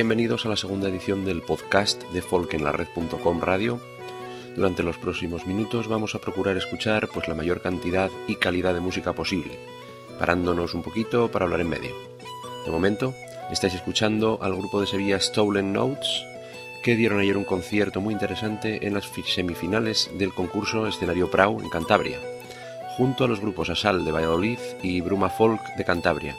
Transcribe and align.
bienvenidos 0.00 0.46
a 0.46 0.48
la 0.48 0.56
segunda 0.56 0.88
edición 0.88 1.26
del 1.26 1.42
podcast 1.42 2.04
de 2.04 2.22
folkenlared.com 2.22 3.38
radio. 3.38 3.78
Durante 4.56 4.82
los 4.82 4.96
próximos 4.96 5.46
minutos 5.46 5.88
vamos 5.88 6.14
a 6.14 6.22
procurar 6.22 6.56
escuchar 6.56 7.06
pues 7.12 7.28
la 7.28 7.34
mayor 7.34 7.60
cantidad 7.60 8.10
y 8.26 8.36
calidad 8.36 8.72
de 8.72 8.80
música 8.80 9.12
posible, 9.12 9.58
parándonos 10.18 10.72
un 10.72 10.82
poquito 10.82 11.30
para 11.30 11.44
hablar 11.44 11.60
en 11.60 11.68
medio. 11.68 11.90
De 12.64 12.70
momento, 12.70 13.14
estáis 13.52 13.74
escuchando 13.74 14.38
al 14.40 14.56
grupo 14.56 14.80
de 14.80 14.86
Sevilla 14.86 15.20
Stolen 15.20 15.70
Notes, 15.74 16.24
que 16.82 16.96
dieron 16.96 17.20
ayer 17.20 17.36
un 17.36 17.44
concierto 17.44 18.00
muy 18.00 18.14
interesante 18.14 18.86
en 18.86 18.94
las 18.94 19.10
semifinales 19.26 20.10
del 20.18 20.32
concurso 20.32 20.86
Escenario 20.86 21.30
Prau 21.30 21.60
en 21.60 21.68
Cantabria, 21.68 22.18
junto 22.96 23.24
a 23.24 23.28
los 23.28 23.40
grupos 23.40 23.68
Asal 23.68 24.06
de 24.06 24.12
Valladolid 24.12 24.60
y 24.82 25.02
Bruma 25.02 25.28
Folk 25.28 25.60
de 25.76 25.84
Cantabria 25.84 26.36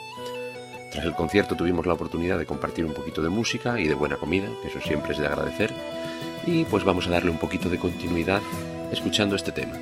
tras 0.92 1.06
el 1.06 1.14
concierto 1.14 1.56
tuvimos 1.56 1.86
la 1.86 1.94
oportunidad 1.94 2.38
de 2.38 2.46
compartir 2.46 2.84
un 2.84 2.92
poquito 2.92 3.22
de 3.22 3.30
música 3.30 3.80
y 3.80 3.88
de 3.88 3.94
buena 3.94 4.16
comida, 4.16 4.48
que 4.60 4.68
eso 4.68 4.80
siempre 4.80 5.12
es 5.12 5.18
de 5.18 5.26
agradecer, 5.26 5.72
y 6.46 6.64
pues 6.64 6.84
vamos 6.84 7.06
a 7.06 7.10
darle 7.10 7.30
un 7.30 7.38
poquito 7.38 7.70
de 7.70 7.78
continuidad 7.78 8.42
escuchando 8.92 9.34
este 9.34 9.52
tema. 9.52 9.78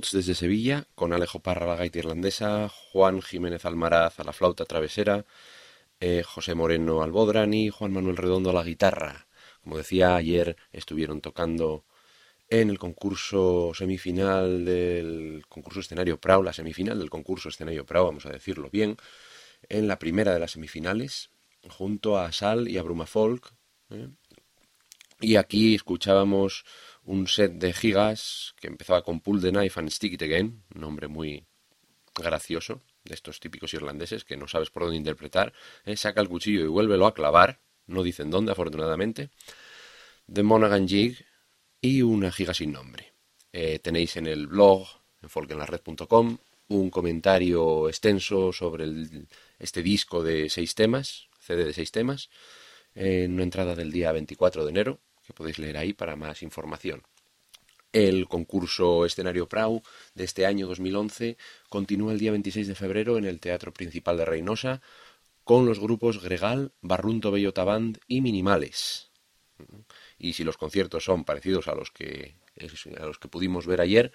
Desde 0.00 0.34
Sevilla, 0.34 0.86
con 0.94 1.14
Alejo 1.14 1.40
Parra 1.40 1.64
a 1.64 1.68
la 1.68 1.76
gaita 1.76 1.98
irlandesa, 1.98 2.68
Juan 2.68 3.22
Jiménez 3.22 3.64
Almaraz 3.64 4.20
a 4.20 4.24
la 4.24 4.34
flauta 4.34 4.66
travesera, 4.66 5.24
eh, 6.00 6.22
José 6.22 6.54
Moreno 6.54 7.02
al 7.02 7.12
bodrani, 7.12 7.70
Juan 7.70 7.92
Manuel 7.92 8.18
Redondo 8.18 8.50
a 8.50 8.52
la 8.52 8.62
guitarra. 8.62 9.26
Como 9.62 9.78
decía, 9.78 10.14
ayer 10.14 10.56
estuvieron 10.70 11.22
tocando 11.22 11.86
en 12.50 12.68
el 12.68 12.78
concurso 12.78 13.72
semifinal 13.74 14.66
del 14.66 15.46
concurso 15.48 15.80
escenario 15.80 16.20
Prau, 16.20 16.42
la 16.42 16.52
semifinal 16.52 16.98
del 16.98 17.08
concurso 17.08 17.48
escenario 17.48 17.86
Prau, 17.86 18.04
vamos 18.04 18.26
a 18.26 18.30
decirlo 18.30 18.68
bien, 18.70 18.98
en 19.70 19.88
la 19.88 19.98
primera 19.98 20.34
de 20.34 20.40
las 20.40 20.50
semifinales, 20.50 21.30
junto 21.70 22.18
a 22.18 22.32
Sal 22.32 22.68
y 22.68 22.76
a 22.76 22.82
Bruma 22.82 23.06
Folk. 23.06 23.50
¿eh? 23.90 24.08
Y 25.20 25.36
aquí 25.36 25.74
escuchábamos 25.74 26.66
un 27.06 27.28
set 27.28 27.52
de 27.52 27.72
gigas 27.72 28.54
que 28.60 28.66
empezaba 28.66 29.02
con 29.02 29.20
Pull 29.20 29.40
the 29.40 29.50
Knife 29.50 29.78
and 29.80 29.90
Stick 29.90 30.14
It 30.14 30.22
Again, 30.22 30.64
un 30.74 30.80
nombre 30.80 31.06
muy 31.08 31.46
gracioso 32.14 32.82
de 33.04 33.14
estos 33.14 33.38
típicos 33.38 33.72
irlandeses 33.74 34.24
que 34.24 34.36
no 34.36 34.48
sabes 34.48 34.70
por 34.70 34.82
dónde 34.82 34.96
interpretar. 34.96 35.52
¿eh? 35.84 35.96
Saca 35.96 36.20
el 36.20 36.28
cuchillo 36.28 36.64
y 36.64 36.68
vuélvelo 36.68 37.06
a 37.06 37.14
clavar, 37.14 37.60
no 37.86 38.02
dicen 38.02 38.30
dónde 38.30 38.52
afortunadamente. 38.52 39.30
The 40.30 40.42
Monaghan 40.42 40.88
Jig 40.88 41.24
y 41.80 42.02
una 42.02 42.32
giga 42.32 42.52
sin 42.52 42.72
nombre. 42.72 43.12
Eh, 43.52 43.78
tenéis 43.78 44.16
en 44.16 44.26
el 44.26 44.48
blog, 44.48 44.88
en 45.22 45.28
folkenlared.com, 45.28 46.38
un 46.68 46.90
comentario 46.90 47.88
extenso 47.88 48.52
sobre 48.52 48.86
este 49.60 49.82
disco 49.82 50.24
de 50.24 50.50
seis 50.50 50.74
temas, 50.74 51.28
CD 51.38 51.64
de 51.64 51.72
seis 51.72 51.92
temas, 51.92 52.28
en 52.96 53.34
una 53.34 53.44
entrada 53.44 53.76
del 53.76 53.92
día 53.92 54.10
24 54.10 54.64
de 54.64 54.70
enero, 54.70 55.00
que 55.26 55.32
podéis 55.32 55.58
leer 55.58 55.76
ahí 55.76 55.92
para 55.92 56.16
más 56.16 56.42
información. 56.42 57.02
El 57.92 58.28
concurso 58.28 59.06
Escenario 59.06 59.48
Prau 59.48 59.82
de 60.14 60.24
este 60.24 60.44
año 60.44 60.66
2011 60.66 61.36
continúa 61.68 62.12
el 62.12 62.18
día 62.18 62.30
26 62.30 62.68
de 62.68 62.74
febrero 62.74 63.16
en 63.16 63.24
el 63.24 63.40
Teatro 63.40 63.72
Principal 63.72 64.18
de 64.18 64.24
Reynosa 64.24 64.82
con 65.44 65.64
los 65.64 65.78
grupos 65.78 66.22
Gregal, 66.22 66.72
Barrunto 66.80 67.30
Bellota 67.30 67.64
Band 67.64 67.98
y 68.08 68.20
Minimales. 68.20 69.10
Y 70.18 70.34
si 70.34 70.44
los 70.44 70.56
conciertos 70.56 71.04
son 71.04 71.24
parecidos 71.24 71.68
a 71.68 71.74
los 71.74 71.90
que, 71.90 72.34
a 72.98 73.06
los 73.06 73.18
que 73.18 73.28
pudimos 73.28 73.66
ver 73.66 73.80
ayer, 73.80 74.12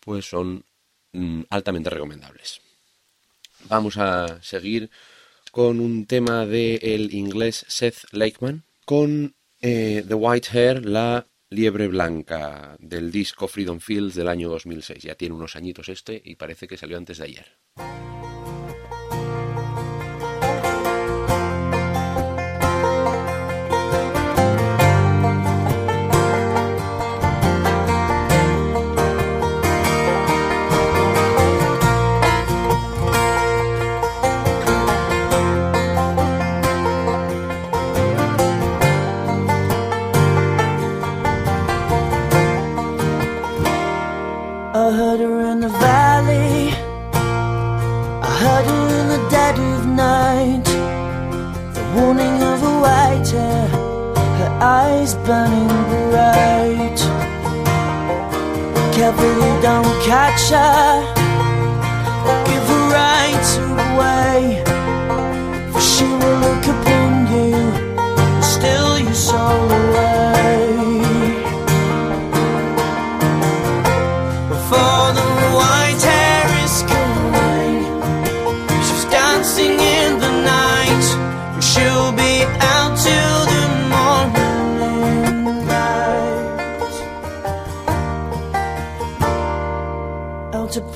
pues 0.00 0.24
son 0.24 0.64
mm, 1.12 1.42
altamente 1.50 1.90
recomendables. 1.90 2.60
Vamos 3.64 3.98
a 3.98 4.40
seguir 4.42 4.90
con 5.50 5.80
un 5.80 6.06
tema 6.06 6.46
del 6.46 7.12
inglés 7.12 7.66
Seth 7.68 8.04
Lakeman, 8.12 8.64
con 8.84 9.34
eh, 9.60 10.04
The 10.06 10.14
White 10.14 10.48
Hair, 10.52 10.86
la 10.86 11.26
liebre 11.50 11.88
blanca 11.88 12.76
del 12.78 13.10
disco 13.10 13.48
Freedom 13.48 13.80
Fields 13.80 14.14
del 14.14 14.28
año 14.28 14.48
2006. 14.48 15.02
Ya 15.02 15.14
tiene 15.14 15.34
unos 15.34 15.56
añitos 15.56 15.88
este 15.88 16.20
y 16.24 16.36
parece 16.36 16.68
que 16.68 16.76
salió 16.76 16.96
antes 16.96 17.18
de 17.18 17.24
ayer. 17.24 17.46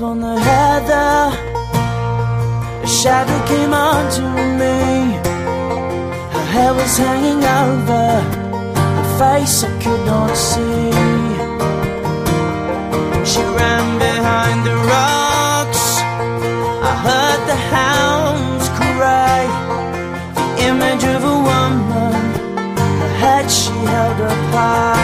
Upon 0.02 0.18
the 0.18 0.36
heather, 0.36 1.30
a 2.82 2.88
shadow 2.88 3.38
came 3.46 3.72
onto 3.72 4.22
me. 4.60 5.14
Her 6.34 6.46
hair 6.54 6.74
was 6.74 6.96
hanging 6.96 7.44
over 7.60 8.06
her 8.98 9.08
face, 9.20 9.62
I 9.62 9.70
could 9.80 10.04
not 10.04 10.34
see. 10.34 10.90
She 13.30 13.42
ran 13.60 13.86
behind 14.00 14.66
the 14.66 14.76
rocks. 14.92 15.84
I 16.90 16.92
heard 17.06 17.40
the 17.52 17.58
hounds 17.76 18.66
cry. 18.80 19.40
The 20.34 20.46
image 20.66 21.04
of 21.14 21.22
a 21.22 21.36
woman, 21.50 22.12
her 23.02 23.14
head 23.22 23.48
she 23.48 23.70
held 23.70 24.20
up 24.20 24.52
high. 24.52 25.01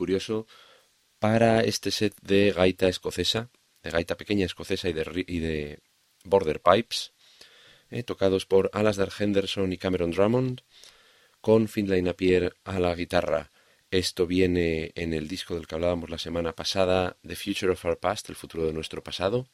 Curioso 0.00 0.46
para 1.18 1.60
este 1.72 1.90
set 1.90 2.14
de 2.22 2.52
gaita 2.52 2.88
escocesa, 2.88 3.50
de 3.82 3.90
gaita 3.90 4.16
pequeña 4.16 4.46
escocesa 4.46 4.88
y 4.88 4.94
de, 4.94 5.78
border 6.24 6.62
pipes, 6.62 7.12
eh, 7.90 8.02
tocados 8.02 8.46
por 8.46 8.70
Alasdair 8.72 9.12
Henderson 9.18 9.74
y 9.74 9.76
Cameron 9.76 10.10
Drummond, 10.10 10.62
con 11.42 11.68
Finlay 11.68 12.00
Napier 12.00 12.56
a 12.64 12.80
la 12.80 12.94
guitarra. 12.94 13.50
Esto 13.90 14.26
viene 14.26 14.92
en 14.94 15.12
el 15.12 15.28
disco 15.28 15.54
del 15.54 15.66
que 15.66 15.74
hablábamos 15.74 16.08
la 16.08 16.18
semana 16.18 16.54
pasada, 16.54 17.18
The 17.26 17.36
Future 17.36 17.72
of 17.72 17.84
Our 17.84 17.98
Past, 17.98 18.30
el 18.30 18.36
futuro 18.36 18.64
de 18.66 18.72
nuestro 18.72 19.02
pasado, 19.02 19.48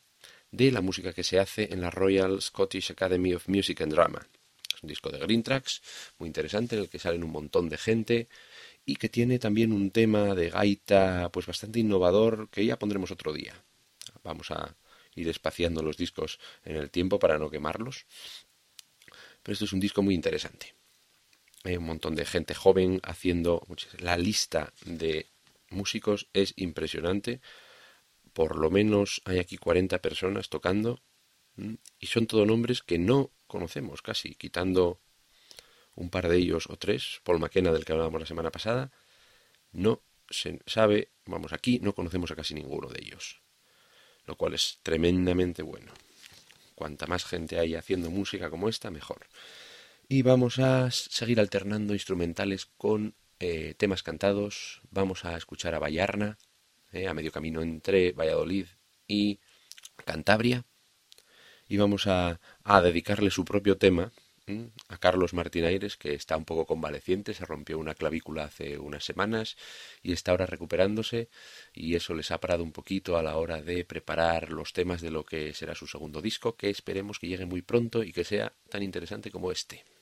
de 0.53 0.71
la 0.71 0.81
música 0.81 1.13
que 1.13 1.25
se 1.25 1.41
hace 1.41 1.73
en 1.73 1.81
la 1.81 1.91
Royal 1.91 2.41
Scottish 2.41 2.93
Academy 2.93 3.35
of 3.35 3.49
Music 3.49 3.81
and 3.81 3.93
Drama. 3.93 4.21
Es 4.77 4.83
un 4.83 4.89
disco 4.89 5.11
de 5.11 5.19
Green 5.19 5.43
Tracks, 5.43 5.83
muy 6.19 6.29
interesante, 6.29 6.77
en 6.77 6.83
el 6.83 6.89
que 6.89 7.01
salen 7.01 7.25
un 7.25 7.31
montón 7.31 7.69
de 7.69 7.79
gente 7.79 8.29
y 8.87 8.97
que 8.97 9.09
tiene 9.09 9.41
también 9.41 9.73
un 9.73 9.91
tema 9.91 10.35
de 10.35 10.49
gaita 10.49 11.29
pues 11.33 11.45
bastante 11.45 11.81
innovador 11.81 12.49
que 12.49 12.65
ya 12.65 12.79
pondremos 12.79 13.11
otro 13.11 13.33
día. 13.33 13.53
Vamos 14.23 14.53
a 14.53 14.77
ir 15.17 15.29
espaciando 15.29 15.83
los 15.83 15.97
discos 15.97 16.39
en 16.65 16.77
el 16.77 16.91
tiempo 16.91 17.19
para 17.19 17.37
no 17.37 17.51
quemarlos. 17.51 18.07
Pero 19.43 19.53
esto 19.53 19.65
es 19.65 19.73
un 19.73 19.81
disco 19.81 20.03
muy 20.03 20.15
interesante. 20.15 20.75
Hay 21.65 21.77
un 21.77 21.85
montón 21.85 22.15
de 22.15 22.25
gente 22.25 22.55
joven 22.55 23.01
haciendo 23.03 23.67
la 23.99 24.17
lista 24.17 24.73
de 24.85 25.27
músicos 25.71 26.29
es 26.33 26.55
impresionante. 26.57 27.41
Por 28.33 28.57
lo 28.57 28.71
menos 28.71 29.21
hay 29.25 29.41
aquí 29.41 29.57
40 29.57 30.01
personas 30.01 30.49
tocando 30.49 31.01
y 31.99 32.07
son 32.07 32.27
todos 32.27 32.47
nombres 32.47 32.83
que 32.83 32.99
no 32.99 33.33
conocemos 33.49 34.01
casi, 34.03 34.37
quitando 34.37 35.01
un 35.97 36.11
par 36.11 36.29
de 36.29 36.37
ellos 36.37 36.69
o 36.69 36.77
tres, 36.77 37.21
Paul 37.25 37.41
McKenna 37.41 37.73
del 37.73 37.85
que 37.85 37.93
hablábamos 37.93 38.21
la 38.21 38.27
semana 38.27 38.51
pasada, 38.51 38.93
no 39.73 40.03
se 40.31 40.61
sabe, 40.67 41.11
vamos 41.25 41.53
aquí, 41.53 41.81
no 41.81 41.95
conocemos 41.95 42.31
a 42.31 42.37
casi 42.37 42.55
ninguno 42.55 42.89
de 42.89 43.01
ellos, 43.01 43.41
lo 44.27 44.37
cual 44.37 44.55
es 44.55 44.79
tremendamente 44.83 45.63
bueno. 45.63 45.93
Cuanta 46.75 47.07
más 47.07 47.25
gente 47.25 47.59
hay 47.59 47.75
haciendo 47.75 48.11
música 48.11 48.51
como 48.51 48.69
esta, 48.69 48.91
mejor. 48.91 49.27
Y 50.09 50.23
vamos 50.23 50.59
a 50.59 50.91
seguir 50.91 51.41
alternando 51.41 51.95
instrumentales 51.95 52.67
con 52.67 53.15
eh, 53.41 53.75
temas 53.77 54.03
cantados. 54.03 54.83
Vamos 54.91 55.25
a 55.25 55.37
escuchar 55.37 55.75
a 55.75 55.79
Vallarna, 55.79 56.39
eh, 56.93 57.09
a 57.09 57.15
medio 57.15 57.33
camino 57.33 57.63
entre 57.63 58.13
Valladolid 58.13 58.67
y 59.09 59.41
Cantabria. 60.05 60.65
Y 61.67 61.79
vamos 61.79 62.07
a, 62.07 62.41
a 62.63 62.81
dedicarle 62.83 63.31
su 63.31 63.45
propio 63.45 63.79
tema, 63.79 64.13
a 64.89 64.99
Carlos 64.99 65.35
Martinaires, 65.35 65.97
que 65.97 66.15
está 66.15 66.37
un 66.37 66.45
poco 66.45 66.67
convaleciente, 66.67 67.35
se 67.35 67.45
rompió 67.45 67.79
una 67.79 67.95
clavícula 67.95 68.45
hace 68.45 68.79
unas 68.79 69.05
semanas 69.05 69.57
y 70.03 70.13
está 70.13 70.31
ahora 70.31 70.47
recuperándose 70.47 71.29
y 71.75 71.97
eso 71.97 72.15
les 72.15 72.31
ha 72.31 72.39
parado 72.39 72.63
un 72.63 72.73
poquito 72.73 73.17
a 73.17 73.23
la 73.23 73.37
hora 73.37 73.61
de 73.61 73.85
preparar 73.85 74.51
los 74.51 74.73
temas 74.73 75.01
de 75.01 75.11
lo 75.11 75.25
que 75.25 75.53
será 75.53 75.75
su 75.75 75.89
segundo 75.89 76.23
disco, 76.23 76.57
que 76.57 76.71
esperemos 76.71 77.19
que 77.19 77.27
llegue 77.27 77.47
muy 77.47 77.63
pronto 77.63 78.05
y 78.05 78.13
que 78.13 78.23
sea 78.23 78.53
tan 78.71 78.83
interesante 78.85 79.33
como 79.33 79.51
este. 79.51 79.96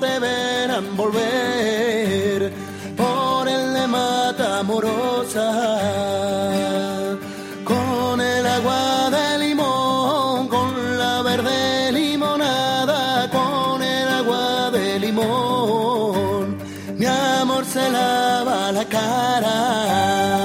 Te 0.00 0.18
verán 0.18 0.96
volver 0.96 2.52
por 2.96 3.46
el 3.48 3.74
de 3.74 3.86
Matamorosa 3.86 5.48
con 7.64 8.20
el 8.20 8.46
agua 8.46 9.10
de 9.10 9.38
limón, 9.38 10.48
con 10.48 10.98
la 10.98 11.22
verde 11.22 11.92
limonada, 11.92 13.28
con 13.30 13.82
el 13.82 14.08
agua 14.08 14.70
de 14.70 14.98
limón, 15.00 16.56
mi 16.96 17.06
amor 17.06 17.64
se 17.66 17.90
lava 17.90 18.72
la 18.72 18.84
cara. 18.86 20.39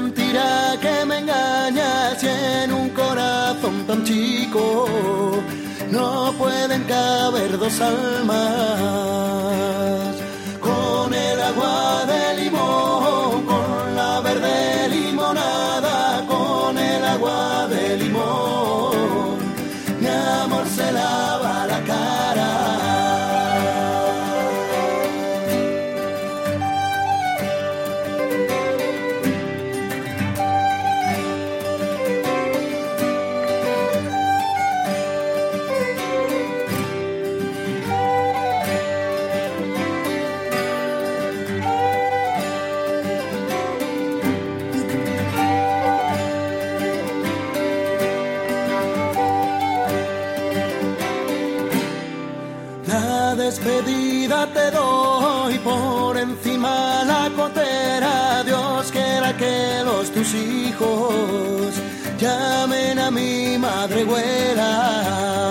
Mentira 0.00 0.76
que 0.80 1.04
me 1.04 1.18
engañas 1.18 2.22
y 2.22 2.28
en 2.28 2.72
un 2.72 2.88
corazón 2.90 3.86
tan 3.86 4.04
chico 4.04 4.86
no 5.90 6.32
pueden 6.38 6.84
caber 6.84 7.58
dos 7.58 7.80
almas. 7.80 9.31
Mi 64.04 65.41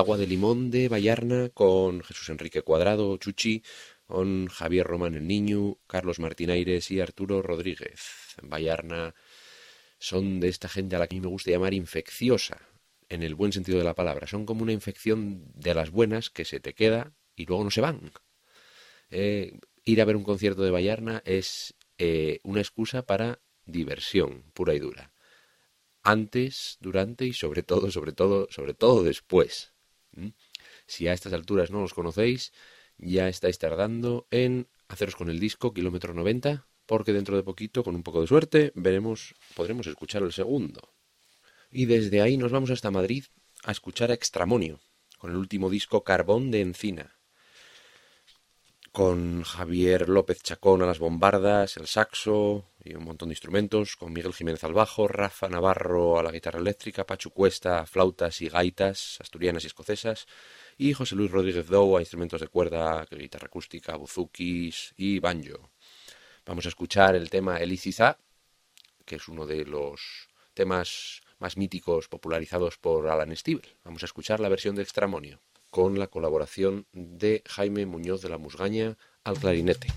agua 0.00 0.16
de 0.16 0.26
limón 0.26 0.70
de 0.70 0.88
Vallarna, 0.88 1.50
con 1.50 2.02
Jesús 2.02 2.30
Enrique 2.30 2.62
Cuadrado, 2.62 3.18
Chuchi, 3.18 3.62
con 4.06 4.48
Javier 4.48 4.86
Román 4.86 5.14
el 5.14 5.26
Niño, 5.26 5.76
Carlos 5.86 6.18
Martinaires 6.18 6.90
y 6.90 7.00
Arturo 7.00 7.42
Rodríguez. 7.42 8.00
Vallarna 8.42 9.14
son 9.98 10.40
de 10.40 10.48
esta 10.48 10.70
gente 10.70 10.96
a 10.96 10.98
la 10.98 11.06
que 11.06 11.16
a 11.16 11.18
mí 11.18 11.20
me 11.20 11.28
gusta 11.28 11.50
llamar 11.50 11.74
infecciosa, 11.74 12.62
en 13.10 13.22
el 13.22 13.34
buen 13.34 13.52
sentido 13.52 13.76
de 13.76 13.84
la 13.84 13.94
palabra. 13.94 14.26
Son 14.26 14.46
como 14.46 14.62
una 14.62 14.72
infección 14.72 15.44
de 15.54 15.74
las 15.74 15.90
buenas 15.90 16.30
que 16.30 16.46
se 16.46 16.60
te 16.60 16.72
queda 16.72 17.12
y 17.36 17.44
luego 17.44 17.62
no 17.62 17.70
se 17.70 17.82
van. 17.82 18.10
Eh, 19.10 19.58
ir 19.84 20.00
a 20.00 20.06
ver 20.06 20.16
un 20.16 20.24
concierto 20.24 20.62
de 20.62 20.70
Vallarna 20.70 21.22
es 21.26 21.74
eh, 21.98 22.40
una 22.42 22.60
excusa 22.60 23.04
para 23.04 23.38
diversión 23.66 24.44
pura 24.54 24.72
y 24.72 24.78
dura. 24.78 25.12
Antes, 26.02 26.78
durante 26.80 27.26
y 27.26 27.34
sobre 27.34 27.62
todo, 27.62 27.90
sobre 27.90 28.12
todo, 28.12 28.48
sobre 28.50 28.72
todo 28.72 29.02
después. 29.02 29.69
Si 30.86 31.08
a 31.08 31.12
estas 31.12 31.32
alturas 31.32 31.70
no 31.70 31.80
los 31.80 31.94
conocéis, 31.94 32.52
ya 32.98 33.28
estáis 33.28 33.58
tardando 33.58 34.26
en 34.30 34.68
haceros 34.88 35.16
con 35.16 35.30
el 35.30 35.40
disco 35.40 35.72
kilómetro 35.72 36.14
90, 36.14 36.66
porque 36.86 37.12
dentro 37.12 37.36
de 37.36 37.42
poquito, 37.42 37.84
con 37.84 37.94
un 37.94 38.02
poco 38.02 38.20
de 38.20 38.26
suerte, 38.26 38.72
veremos, 38.74 39.34
podremos 39.54 39.86
escuchar 39.86 40.22
el 40.22 40.32
segundo. 40.32 40.94
Y 41.70 41.86
desde 41.86 42.20
ahí 42.20 42.36
nos 42.36 42.50
vamos 42.50 42.70
hasta 42.70 42.90
Madrid 42.90 43.24
a 43.62 43.70
escuchar 43.70 44.10
a 44.10 44.14
Extramonio, 44.14 44.80
con 45.18 45.30
el 45.30 45.36
último 45.36 45.70
disco 45.70 46.02
Carbón 46.02 46.50
de 46.50 46.62
Encina, 46.62 47.19
con 48.92 49.44
Javier 49.44 50.08
López 50.08 50.42
Chacón 50.42 50.82
a 50.82 50.86
las 50.86 50.98
bombardas, 50.98 51.76
el 51.76 51.86
saxo 51.86 52.66
y 52.82 52.94
un 52.94 53.04
montón 53.04 53.28
de 53.28 53.34
instrumentos, 53.34 53.94
con 53.94 54.12
Miguel 54.12 54.34
Jiménez 54.34 54.64
al 54.64 54.72
bajo, 54.72 55.06
Rafa 55.06 55.48
Navarro 55.48 56.18
a 56.18 56.22
la 56.24 56.32
guitarra 56.32 56.58
eléctrica, 56.58 57.06
Pachu 57.06 57.30
Cuesta 57.30 57.80
a 57.80 57.86
flautas 57.86 58.40
y 58.42 58.48
gaitas 58.48 59.18
asturianas 59.20 59.62
y 59.62 59.68
escocesas, 59.68 60.26
y 60.76 60.92
José 60.92 61.14
Luis 61.14 61.30
Rodríguez 61.30 61.68
Dou 61.68 61.96
a 61.96 62.00
instrumentos 62.00 62.40
de 62.40 62.48
cuerda, 62.48 63.06
guitarra 63.10 63.46
acústica, 63.46 63.96
buzukis 63.96 64.92
y 64.96 65.20
banjo. 65.20 65.70
Vamos 66.44 66.66
a 66.66 66.70
escuchar 66.70 67.14
el 67.14 67.30
tema 67.30 67.58
Eliciza, 67.58 68.18
que 69.04 69.16
es 69.16 69.28
uno 69.28 69.46
de 69.46 69.66
los 69.66 70.28
temas 70.52 71.22
más 71.38 71.56
míticos 71.56 72.08
popularizados 72.08 72.76
por 72.78 73.08
Alan 73.08 73.36
Stivell. 73.36 73.76
Vamos 73.84 74.02
a 74.02 74.06
escuchar 74.06 74.40
la 74.40 74.48
versión 74.48 74.74
de 74.74 74.82
Extramonio 74.82 75.40
con 75.70 75.98
la 75.98 76.08
colaboración 76.08 76.86
de 76.92 77.42
Jaime 77.46 77.86
Muñoz 77.86 78.22
de 78.22 78.28
la 78.28 78.38
Musgaña 78.38 78.98
al 79.24 79.38
clarinete. 79.38 79.88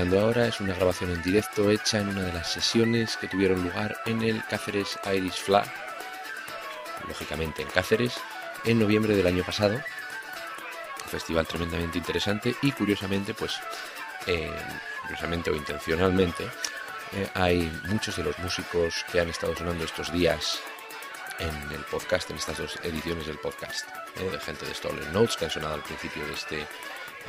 Escuchando 0.00 0.26
ahora 0.26 0.46
es 0.46 0.60
una 0.60 0.74
grabación 0.74 1.10
en 1.10 1.20
directo 1.20 1.68
hecha 1.68 1.98
en 1.98 2.08
una 2.08 2.22
de 2.22 2.32
las 2.32 2.50
sesiones 2.50 3.18
que 3.18 3.28
tuvieron 3.28 3.62
lugar 3.62 3.98
en 4.06 4.22
el 4.22 4.42
Cáceres 4.46 4.98
Irish 5.04 5.42
Flag, 5.42 5.70
lógicamente 7.06 7.60
en 7.60 7.68
Cáceres, 7.68 8.14
en 8.64 8.78
noviembre 8.78 9.14
del 9.14 9.26
año 9.26 9.44
pasado. 9.44 9.74
Un 9.74 11.10
festival 11.10 11.46
tremendamente 11.46 11.98
interesante 11.98 12.56
y 12.62 12.72
curiosamente, 12.72 13.34
pues, 13.34 13.60
eh, 14.26 14.50
curiosamente 15.02 15.50
o 15.50 15.54
intencionalmente, 15.54 16.44
eh, 17.12 17.28
hay 17.34 17.70
muchos 17.88 18.16
de 18.16 18.24
los 18.24 18.38
músicos 18.38 19.04
que 19.12 19.20
han 19.20 19.28
estado 19.28 19.54
sonando 19.54 19.84
estos 19.84 20.10
días 20.10 20.60
en 21.40 21.72
el 21.72 21.84
podcast, 21.90 22.30
en 22.30 22.36
estas 22.36 22.56
dos 22.56 22.78
ediciones 22.84 23.26
del 23.26 23.38
podcast, 23.38 23.86
eh, 24.16 24.38
gente 24.42 24.64
de 24.64 24.72
Stolen 24.72 25.12
Notes 25.12 25.36
que 25.36 25.44
han 25.44 25.50
sonado 25.50 25.74
al 25.74 25.82
principio 25.82 26.24
de 26.24 26.32
este 26.32 26.66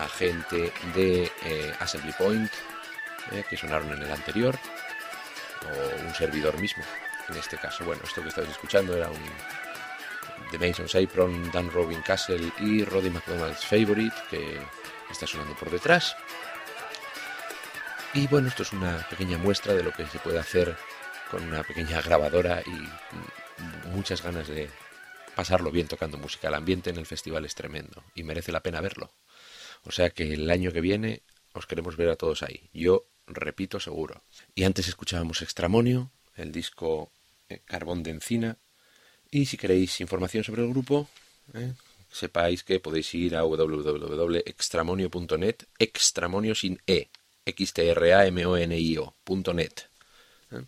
agente 0.04 0.72
de 0.96 1.32
eh, 1.44 1.74
Assembly 1.80 2.14
Point, 2.14 2.52
eh, 3.32 3.44
que 3.50 3.58
sonaron 3.58 3.92
en 3.92 4.04
el 4.04 4.12
anterior, 4.12 4.58
o 5.66 6.06
un 6.08 6.14
servidor 6.16 6.60
mismo. 6.60 6.84
En 7.30 7.38
este 7.38 7.58
caso, 7.58 7.86
bueno, 7.86 8.02
esto 8.04 8.22
que 8.22 8.30
estáis 8.30 8.50
escuchando 8.50 8.96
era 8.96 9.10
un 9.10 9.22
The 10.52 10.60
Mason's 10.60 10.96
Apron, 10.96 11.52
Dan 11.52 11.72
Robin 11.72 12.02
Castle 12.02 12.52
y 12.60 12.84
Roddy 12.84 13.10
McDonald's 13.10 13.66
Favorite, 13.66 14.16
que 14.30 14.60
está 15.10 15.26
sonando 15.28 15.56
por 15.56 15.70
detrás. 15.70 16.16
Y 18.14 18.28
bueno, 18.28 18.50
esto 18.50 18.64
es 18.64 18.74
una 18.74 19.08
pequeña 19.10 19.38
muestra 19.38 19.74
de 19.74 19.84
lo 19.84 19.94
que 19.94 20.06
se 20.06 20.20
puede 20.20 20.40
hacer 20.40 20.76
con 21.30 21.44
una 21.44 21.64
pequeña 21.64 22.02
grabadora 22.02 22.62
y 22.66 23.90
muchas 23.90 24.22
ganas 24.22 24.48
de 24.48 24.70
pasarlo 25.36 25.72
bien 25.72 25.88
tocando 25.88 26.18
música. 26.18 26.50
El 26.50 26.56
ambiente 26.56 26.90
en 26.90 26.98
el 26.98 27.06
festival 27.06 27.46
es 27.46 27.56
tremendo 27.56 28.04
y 28.14 28.24
merece 28.24 28.52
la 28.52 28.62
pena 28.62 28.82
verlo. 28.82 29.14
O 29.84 29.92
sea 29.92 30.12
que 30.12 30.34
el 30.34 30.50
año 30.50 30.72
que 30.72 30.82
viene 30.82 31.24
os 31.54 31.66
queremos 31.66 31.98
ver 31.98 32.10
a 32.10 32.16
todos 32.16 32.44
ahí. 32.44 32.70
Yo 32.74 33.08
repito 33.28 33.80
seguro. 33.80 34.24
Y 34.56 34.64
antes 34.64 34.88
escuchábamos 34.88 35.42
Extramonio, 35.42 36.12
el 36.36 36.52
disco 36.52 37.12
eh, 37.50 37.62
Carbón 37.66 38.04
de 38.04 38.12
Encina. 38.12 38.58
Y 39.30 39.46
si 39.46 39.58
queréis 39.58 40.00
información 40.02 40.44
sobre 40.44 40.64
el 40.64 40.70
grupo, 40.70 41.08
eh, 41.54 41.74
sepáis 42.12 42.64
que 42.64 42.80
podéis 42.80 43.14
ir 43.14 43.36
a 43.36 43.44
www.extramonio.net, 43.44 45.56
extramonio 45.80 46.56
sin 46.56 46.82
E, 46.86 47.10
x 47.46 47.74
t 47.74 47.90
r 47.90 48.14
a 48.14 48.28
m 48.28 48.46
o 48.46 48.58
n 48.58 48.78
i 48.78 48.98
o.net. 48.98 49.74
¿eh? 50.52 50.64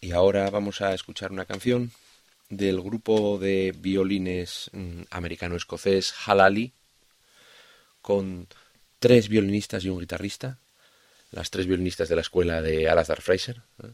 Y 0.00 0.12
ahora 0.12 0.48
vamos 0.50 0.80
a 0.80 0.94
escuchar 0.94 1.32
una 1.32 1.46
canción 1.46 1.90
del 2.50 2.80
grupo 2.80 3.38
de 3.38 3.74
violines 3.76 4.70
mm, 4.72 5.02
americano-escocés 5.10 6.14
Halali, 6.26 6.72
con 8.08 8.48
tres 9.00 9.28
violinistas 9.28 9.84
y 9.84 9.90
un 9.90 10.00
guitarrista, 10.00 10.56
las 11.30 11.50
tres 11.50 11.66
violinistas 11.66 12.08
de 12.08 12.14
la 12.14 12.22
escuela 12.22 12.62
de 12.62 12.88
Alazar 12.88 13.20
Fraser. 13.20 13.60
¿eh? 13.84 13.90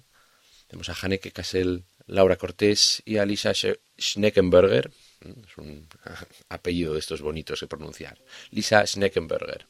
Tenemos 0.69 0.89
a 0.89 0.95
Haneke 1.03 1.33
Kassel, 1.33 1.83
Laura 2.07 2.37
Cortés 2.37 3.03
y 3.05 3.17
a 3.17 3.27
Lisa 3.27 3.51
Schneckenberger. 3.99 4.93
¿eh? 5.25 5.35
Es 5.45 5.59
un 5.59 5.89
apellido 6.49 6.93
de 6.93 7.01
estos 7.01 7.23
bonitos 7.23 7.59
de 7.59 7.67
pronunciar. 7.67 8.21
Lisa 8.53 8.87
Schneckenberger. 8.87 9.67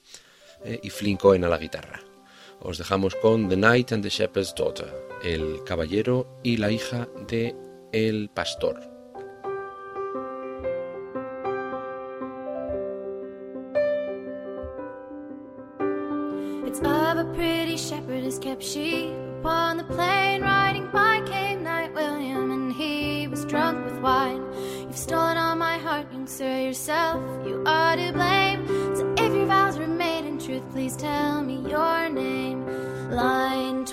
¿eh? 0.66 0.78
Y 0.83 0.90
Flynn 0.90 1.16
Cohen 1.16 1.44
a 1.44 1.48
la 1.48 1.57
guitarra. 1.57 2.02
Os 2.61 2.76
dejamos 2.76 3.14
con 3.14 3.48
The 3.48 3.57
Knight 3.57 3.92
and 3.92 4.02
the 4.02 4.11
Shepherd's 4.11 4.54
Daughter, 4.54 4.92
el 5.22 5.64
caballero 5.64 6.38
y 6.44 6.59
la 6.59 6.70
hija 6.70 7.09
de 7.28 7.54
el 7.94 8.28
pastor. 8.28 8.93
Shepherdess 18.35 18.38
kept 18.38 18.62
sheep 18.62 19.12
upon 19.40 19.77
the 19.77 19.85
plain. 19.85 20.42
Riding 20.42 20.88
by 20.92 21.23
came 21.27 21.62
Knight 21.62 21.92
William, 21.94 22.51
and 22.51 22.73
he 22.73 23.29
was 23.29 23.44
drunk 23.44 23.85
with 23.85 24.01
wine. 24.01 24.42
You've 24.81 24.97
stolen 24.97 25.37
all 25.37 25.57
my 25.57 25.79
heart, 25.79 26.07
young 26.12 26.27
sir, 26.27 26.61
yourself. 26.61 27.23
You 27.47 27.62
are 27.66 27.97
to 27.97 28.12
blame. 28.12 28.66
So 28.97 29.14
if 29.18 29.35
your 29.35 29.47
vows 29.47 29.79
were 29.79 29.87
made 29.87 30.27
in 30.27 30.38
truth, 30.38 30.62
please 30.70 30.97
tell 30.97 31.42
me 31.42 31.57
your 31.68 32.09
name. 32.09 32.66
Line 33.11 33.85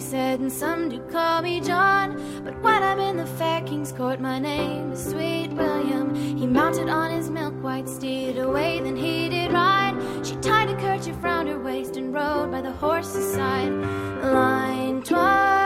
he 0.00 0.06
said, 0.06 0.40
and 0.40 0.50
some 0.50 0.88
do 0.88 0.98
call 1.12 1.42
me 1.42 1.60
John. 1.60 2.16
But 2.42 2.58
when 2.62 2.82
I'm 2.82 2.98
in 3.00 3.18
the 3.18 3.26
fair 3.26 3.60
king's 3.60 3.92
court, 3.92 4.18
my 4.18 4.38
name 4.38 4.92
is 4.92 5.10
Sweet 5.10 5.50
William. 5.52 6.14
He 6.14 6.46
mounted 6.46 6.88
on 6.88 7.10
his 7.10 7.28
milk 7.28 7.52
white 7.62 7.86
steed, 7.86 8.38
away 8.38 8.80
then 8.80 8.96
he 8.96 9.28
did 9.28 9.52
ride. 9.52 9.94
She 10.24 10.36
tied 10.36 10.70
a 10.70 10.76
kerchief 10.80 11.22
round 11.22 11.50
her 11.50 11.62
waist 11.62 11.98
and 11.98 12.14
rode 12.14 12.50
by 12.50 12.62
the 12.62 12.72
horse's 12.72 13.30
side. 13.34 13.72
Line 14.22 15.02
twine, 15.02 15.59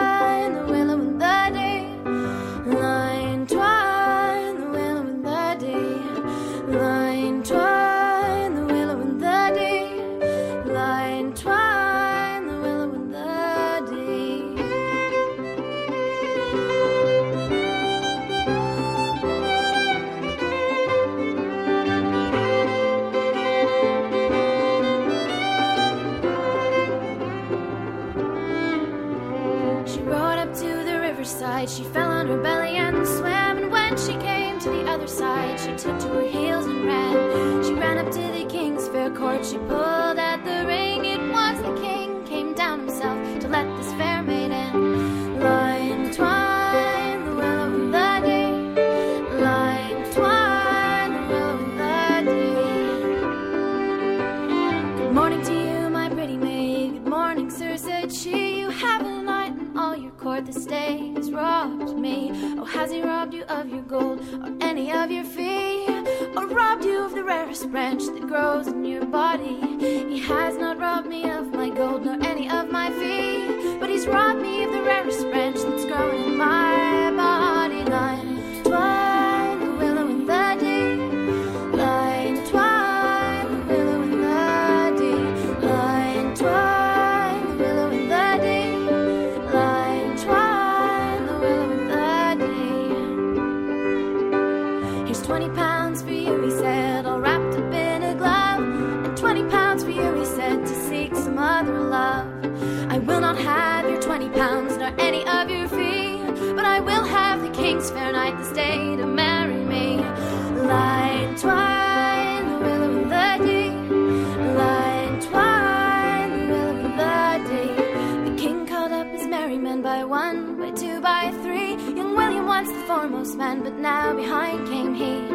but 123.62 123.74
now 123.74 124.14
behind 124.14 124.66
came 124.68 124.94
he. 124.94 125.28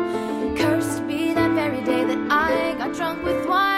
Cursed 0.61 1.07
be 1.07 1.33
that 1.33 1.51
very 1.53 1.81
day 1.83 2.03
that 2.03 2.31
I 2.31 2.75
got 2.77 2.95
drunk 2.95 3.23
with 3.23 3.47
wine 3.47 3.68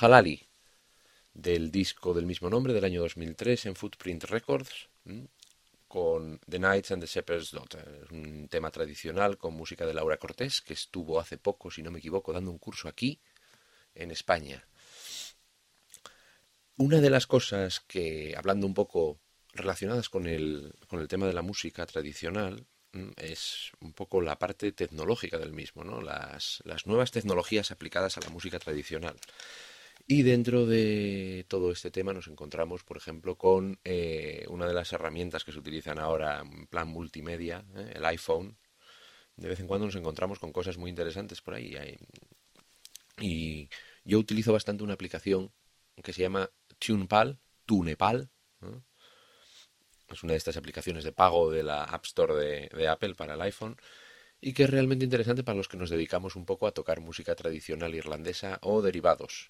Halali, 0.00 0.48
del 1.34 1.70
disco 1.70 2.14
del 2.14 2.24
mismo 2.24 2.48
nombre 2.48 2.72
del 2.72 2.84
año 2.84 3.02
2003 3.02 3.66
en 3.66 3.76
Footprint 3.76 4.24
Records, 4.24 4.88
con 5.86 6.40
The 6.48 6.56
Knights 6.56 6.92
and 6.92 7.02
the 7.02 7.06
Shepherd's 7.06 7.50
Daughter, 7.50 8.06
un 8.10 8.48
tema 8.48 8.70
tradicional 8.70 9.36
con 9.36 9.52
música 9.52 9.84
de 9.84 9.92
Laura 9.92 10.16
Cortés, 10.16 10.62
que 10.62 10.72
estuvo 10.72 11.20
hace 11.20 11.36
poco, 11.36 11.70
si 11.70 11.82
no 11.82 11.90
me 11.90 11.98
equivoco, 11.98 12.32
dando 12.32 12.50
un 12.50 12.58
curso 12.58 12.88
aquí, 12.88 13.20
en 13.94 14.10
España. 14.10 14.66
Una 16.78 17.02
de 17.02 17.10
las 17.10 17.26
cosas 17.26 17.80
que, 17.80 18.34
hablando 18.38 18.66
un 18.66 18.72
poco 18.72 19.20
relacionadas 19.52 20.08
con 20.08 20.26
el, 20.26 20.72
con 20.88 21.00
el 21.00 21.08
tema 21.08 21.26
de 21.26 21.34
la 21.34 21.42
música 21.42 21.84
tradicional, 21.84 22.64
es 23.16 23.72
un 23.80 23.92
poco 23.92 24.22
la 24.22 24.38
parte 24.38 24.72
tecnológica 24.72 25.36
del 25.36 25.52
mismo, 25.52 25.84
¿no? 25.84 26.00
las, 26.00 26.62
las 26.64 26.86
nuevas 26.86 27.10
tecnologías 27.10 27.70
aplicadas 27.70 28.16
a 28.16 28.20
la 28.22 28.30
música 28.30 28.58
tradicional. 28.58 29.16
Y 30.12 30.24
dentro 30.24 30.66
de 30.66 31.46
todo 31.46 31.70
este 31.70 31.92
tema 31.92 32.12
nos 32.12 32.26
encontramos, 32.26 32.82
por 32.82 32.96
ejemplo, 32.96 33.38
con 33.38 33.78
eh, 33.84 34.44
una 34.48 34.66
de 34.66 34.74
las 34.74 34.92
herramientas 34.92 35.44
que 35.44 35.52
se 35.52 35.60
utilizan 35.60 36.00
ahora 36.00 36.40
en 36.40 36.66
plan 36.66 36.88
multimedia, 36.88 37.64
¿eh? 37.76 37.92
el 37.94 38.04
iPhone. 38.06 38.58
De 39.36 39.48
vez 39.48 39.60
en 39.60 39.68
cuando 39.68 39.86
nos 39.86 39.94
encontramos 39.94 40.40
con 40.40 40.50
cosas 40.50 40.78
muy 40.78 40.90
interesantes 40.90 41.40
por 41.40 41.54
ahí. 41.54 41.76
Y 43.20 43.68
yo 44.02 44.18
utilizo 44.18 44.52
bastante 44.52 44.82
una 44.82 44.94
aplicación 44.94 45.52
que 46.02 46.12
se 46.12 46.22
llama 46.22 46.50
TunePal, 46.80 47.38
TunePal. 47.64 48.30
Es 50.08 50.24
una 50.24 50.32
de 50.32 50.38
estas 50.38 50.56
aplicaciones 50.56 51.04
de 51.04 51.12
pago 51.12 51.52
de 51.52 51.62
la 51.62 51.84
App 51.84 52.04
Store 52.04 52.34
de, 52.34 52.68
de 52.76 52.88
Apple 52.88 53.14
para 53.14 53.34
el 53.34 53.42
iPhone 53.42 53.76
y 54.40 54.52
que 54.52 54.64
es 54.64 54.70
realmente 54.70 55.04
interesante 55.04 55.44
para 55.44 55.56
los 55.56 55.68
que 55.68 55.76
nos 55.76 55.90
dedicamos 55.90 56.36
un 56.36 56.46
poco 56.46 56.66
a 56.66 56.72
tocar 56.72 57.00
música 57.00 57.34
tradicional 57.34 57.94
irlandesa 57.94 58.58
o 58.62 58.82
derivados 58.82 59.48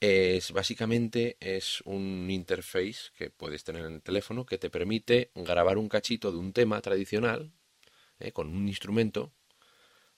es 0.00 0.52
básicamente 0.52 1.36
es 1.40 1.80
un 1.86 2.30
interface 2.30 3.10
que 3.16 3.30
puedes 3.30 3.64
tener 3.64 3.86
en 3.86 3.94
el 3.94 4.02
teléfono 4.02 4.44
que 4.44 4.58
te 4.58 4.68
permite 4.68 5.30
grabar 5.34 5.78
un 5.78 5.88
cachito 5.88 6.30
de 6.30 6.38
un 6.38 6.52
tema 6.52 6.80
tradicional 6.82 7.52
eh, 8.18 8.32
con 8.32 8.48
un 8.48 8.68
instrumento. 8.68 9.32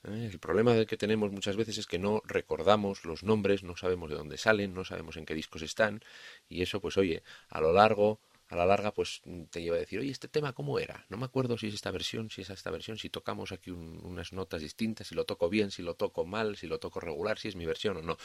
Eh, 0.04 0.28
el 0.32 0.38
problema 0.40 0.84
que 0.86 0.96
tenemos 0.96 1.30
muchas 1.30 1.56
veces 1.56 1.78
es 1.78 1.86
que 1.86 1.98
no 2.00 2.20
recordamos 2.24 3.04
los 3.04 3.22
nombres, 3.22 3.62
no 3.62 3.76
sabemos 3.76 4.10
de 4.10 4.16
dónde 4.16 4.38
salen, 4.38 4.74
no 4.74 4.84
sabemos 4.84 5.16
en 5.16 5.26
qué 5.26 5.34
discos 5.34 5.62
están 5.62 6.02
y 6.48 6.62
eso 6.62 6.80
pues 6.80 6.96
oye, 6.96 7.22
a 7.48 7.60
lo 7.60 7.72
largo 7.72 8.18
a 8.48 8.56
la 8.56 8.64
larga 8.64 8.92
pues 8.92 9.22
te 9.50 9.62
lleva 9.62 9.76
a 9.76 9.80
decir, 9.80 9.98
oye, 9.98 10.10
este 10.10 10.28
tema 10.28 10.52
cómo 10.52 10.78
era, 10.78 11.04
no 11.08 11.16
me 11.16 11.24
acuerdo 11.24 11.58
si 11.58 11.66
es 11.66 11.74
esta 11.74 11.90
versión, 11.90 12.30
si 12.30 12.42
es 12.42 12.50
esta 12.50 12.70
versión, 12.70 12.96
si 12.96 13.10
tocamos 13.10 13.52
aquí 13.52 13.70
unas 13.70 14.32
notas 14.32 14.62
distintas, 14.62 15.08
si 15.08 15.14
lo 15.14 15.24
toco 15.24 15.48
bien, 15.48 15.70
si 15.70 15.82
lo 15.82 15.94
toco 15.94 16.24
mal, 16.24 16.56
si 16.56 16.66
lo 16.66 16.78
toco 16.78 17.00
regular, 17.00 17.38
si 17.38 17.48
es 17.48 17.56
mi 17.56 17.66
versión 17.66 17.96
o 17.96 18.02
no. 18.02 18.16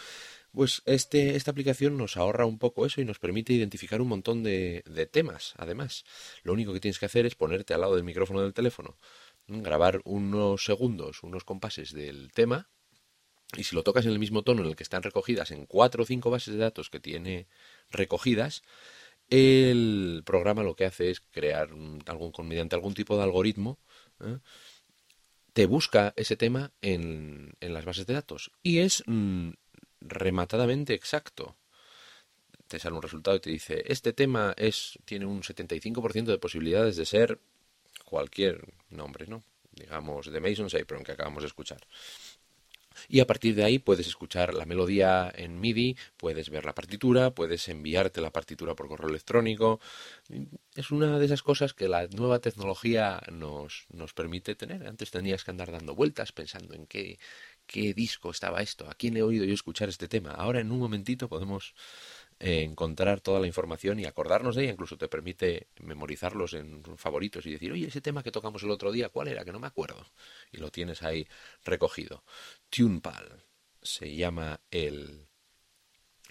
Pues 0.52 0.84
este, 0.86 1.36
esta 1.36 1.52
aplicación 1.52 1.98
nos 1.98 2.18
ahorra 2.18 2.46
un 2.46 2.60
poco 2.60 2.86
eso 2.86 3.02
y 3.02 3.06
nos 3.06 3.20
permite 3.20 3.54
identificar 3.54 4.02
un 4.02 4.10
montón 4.10 4.44
de, 4.44 4.84
de 4.86 5.06
temas, 5.08 5.54
además. 5.58 6.06
Lo 6.44 6.54
único 6.54 6.74
que 6.74 6.80
tienes 6.80 7.00
que 7.00 7.08
hacer 7.08 7.26
es 7.26 7.36
ponerte 7.36 7.74
al 7.74 7.82
lado 7.82 7.96
del 7.96 8.04
micrófono 8.04 8.42
del 8.42 8.54
teléfono, 8.54 8.98
grabar 9.48 10.02
unos 10.06 10.64
segundos, 10.64 11.24
unos 11.24 11.44
compases 11.44 11.94
del 11.94 12.32
tema, 12.32 12.70
y 13.58 13.64
si 13.64 13.76
lo 13.76 13.84
tocas 13.84 14.06
en 14.06 14.12
el 14.12 14.20
mismo 14.20 14.44
tono 14.44 14.62
en 14.62 14.70
el 14.70 14.76
que 14.76 14.84
están 14.84 15.04
recogidas 15.04 15.52
en 15.52 15.66
cuatro 15.66 16.04
o 16.04 16.06
cinco 16.06 16.30
bases 16.30 16.54
de 16.54 16.60
datos 16.60 16.90
que 16.90 17.02
tiene 17.02 17.48
recogidas, 17.90 18.64
el 19.32 20.24
programa 20.26 20.62
lo 20.62 20.76
que 20.76 20.86
hace 20.86 21.10
es 21.10 21.22
crear 21.22 21.70
algún, 22.06 22.34
mediante 22.44 22.76
algún 22.76 22.94
tipo 22.94 23.18
de 23.18 23.24
algoritmo, 23.24 23.80
¿eh? 24.20 24.38
te 25.54 25.66
busca 25.66 26.14
ese 26.18 26.36
tema 26.36 26.72
en, 26.82 27.54
en, 27.62 27.74
las 27.74 27.86
bases 27.86 28.06
de 28.06 28.14
datos 28.14 28.52
y 28.62 28.80
es 28.80 29.04
mm, 29.08 29.52
rematadamente 30.02 30.94
exacto. 30.94 31.56
Te 32.68 32.80
sale 32.80 32.96
un 32.96 33.02
resultado 33.02 33.38
y 33.38 33.42
te 33.42 33.50
dice, 33.50 33.84
este 33.88 34.14
tema 34.14 34.54
es, 34.58 35.00
tiene 35.06 35.26
un 35.26 35.42
75% 35.42 36.26
de 36.26 36.38
posibilidades 36.38 36.96
de 36.96 37.06
ser 37.06 37.40
cualquier 38.06 38.74
nombre, 38.90 39.28
¿no? 39.28 39.44
Digamos, 39.72 40.32
de 40.32 40.40
Mason 40.42 40.68
Apron 40.80 41.04
que 41.04 41.14
acabamos 41.14 41.44
de 41.44 41.48
escuchar 41.48 41.82
y 43.08 43.20
a 43.20 43.28
partir 43.28 43.56
de 43.56 43.64
ahí 43.64 43.80
puedes 43.80 44.08
escuchar 44.08 44.54
la 44.54 44.66
melodía 44.66 45.32
en 45.36 45.60
MIDI, 45.60 45.98
puedes 46.18 46.50
ver 46.50 46.66
la 46.66 46.76
partitura, 46.76 47.32
puedes 47.32 47.68
enviarte 47.70 48.22
la 48.22 48.32
partitura 48.32 48.76
por 48.76 48.88
correo 48.88 49.10
electrónico. 49.10 49.80
Es 50.76 50.92
una 50.92 51.20
de 51.20 51.26
esas 51.26 51.44
cosas 51.44 51.74
que 51.74 51.88
la 51.88 52.08
nueva 52.08 52.40
tecnología 52.40 53.22
nos, 53.32 53.86
nos 53.92 54.14
permite 54.14 54.56
tener. 54.56 54.88
Antes 54.88 55.12
tenías 55.12 55.44
que 55.44 55.52
andar 55.52 55.72
dando 55.72 55.96
vueltas 55.96 56.32
pensando 56.32 56.74
en 56.74 56.88
qué, 56.88 57.20
qué 57.66 57.94
disco 57.94 58.32
estaba 58.32 58.62
esto, 58.62 58.90
a 58.90 58.94
quién 58.94 59.18
he 59.18 59.24
oído 59.24 59.46
yo 59.46 59.54
escuchar 59.54 59.90
este 59.90 60.08
tema. 60.08 60.32
Ahora 60.32 60.60
en 60.60 60.72
un 60.72 60.80
momentito 60.80 61.30
podemos 61.30 61.74
encontrar 62.42 63.22
toda 63.22 63.40
la 63.40 63.48
información 63.48 64.00
y 64.00 64.06
acordarnos 64.06 64.56
de 64.56 64.64
ella, 64.64 64.74
incluso 64.74 64.98
te 64.98 65.08
permite 65.08 65.68
memorizarlos 65.80 66.54
en 66.54 66.84
favoritos 66.98 67.46
y 67.46 67.52
decir, 67.52 67.72
oye, 67.72 67.88
ese 67.88 68.02
tema 68.02 68.24
que 68.24 68.32
tocamos 68.32 68.64
el 68.64 68.72
otro 68.72 68.92
día, 68.92 69.10
¿cuál 69.10 69.28
era? 69.28 69.46
Que 69.46 69.52
no 69.52 69.60
me 69.60 69.68
acuerdo. 69.68 70.06
Y 70.52 70.58
lo 70.58 70.72
tienes 70.72 71.04
ahí 71.04 71.28
recogido. 71.64 72.24
TunePal 72.70 73.44
se 73.82 74.16
llama 74.16 74.60
el, 74.72 75.28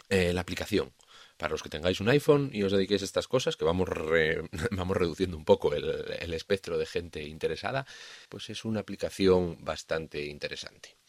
eh, 0.09 0.33
la 0.33 0.41
aplicación. 0.41 0.93
Para 1.37 1.53
los 1.53 1.63
que 1.63 1.71
tengáis 1.71 2.01
un 2.01 2.09
iPhone 2.09 2.51
y 2.53 2.63
os 2.65 2.73
dediquéis 2.73 3.03
a 3.03 3.05
estas 3.07 3.29
cosas, 3.29 3.57
que 3.57 3.65
vamos, 3.65 3.89
vamos 4.73 4.97
reduciendo 4.97 5.37
un 5.37 5.45
poco 5.45 5.73
el, 5.75 5.85
el 6.19 6.35
espectro 6.35 6.77
de 6.77 6.87
gente 6.87 7.23
interesada, 7.25 7.87
pues 8.29 8.51
es 8.51 8.65
una 8.65 8.81
aplicación 8.81 9.57
bastante 9.65 10.27
interesante. 10.27 11.00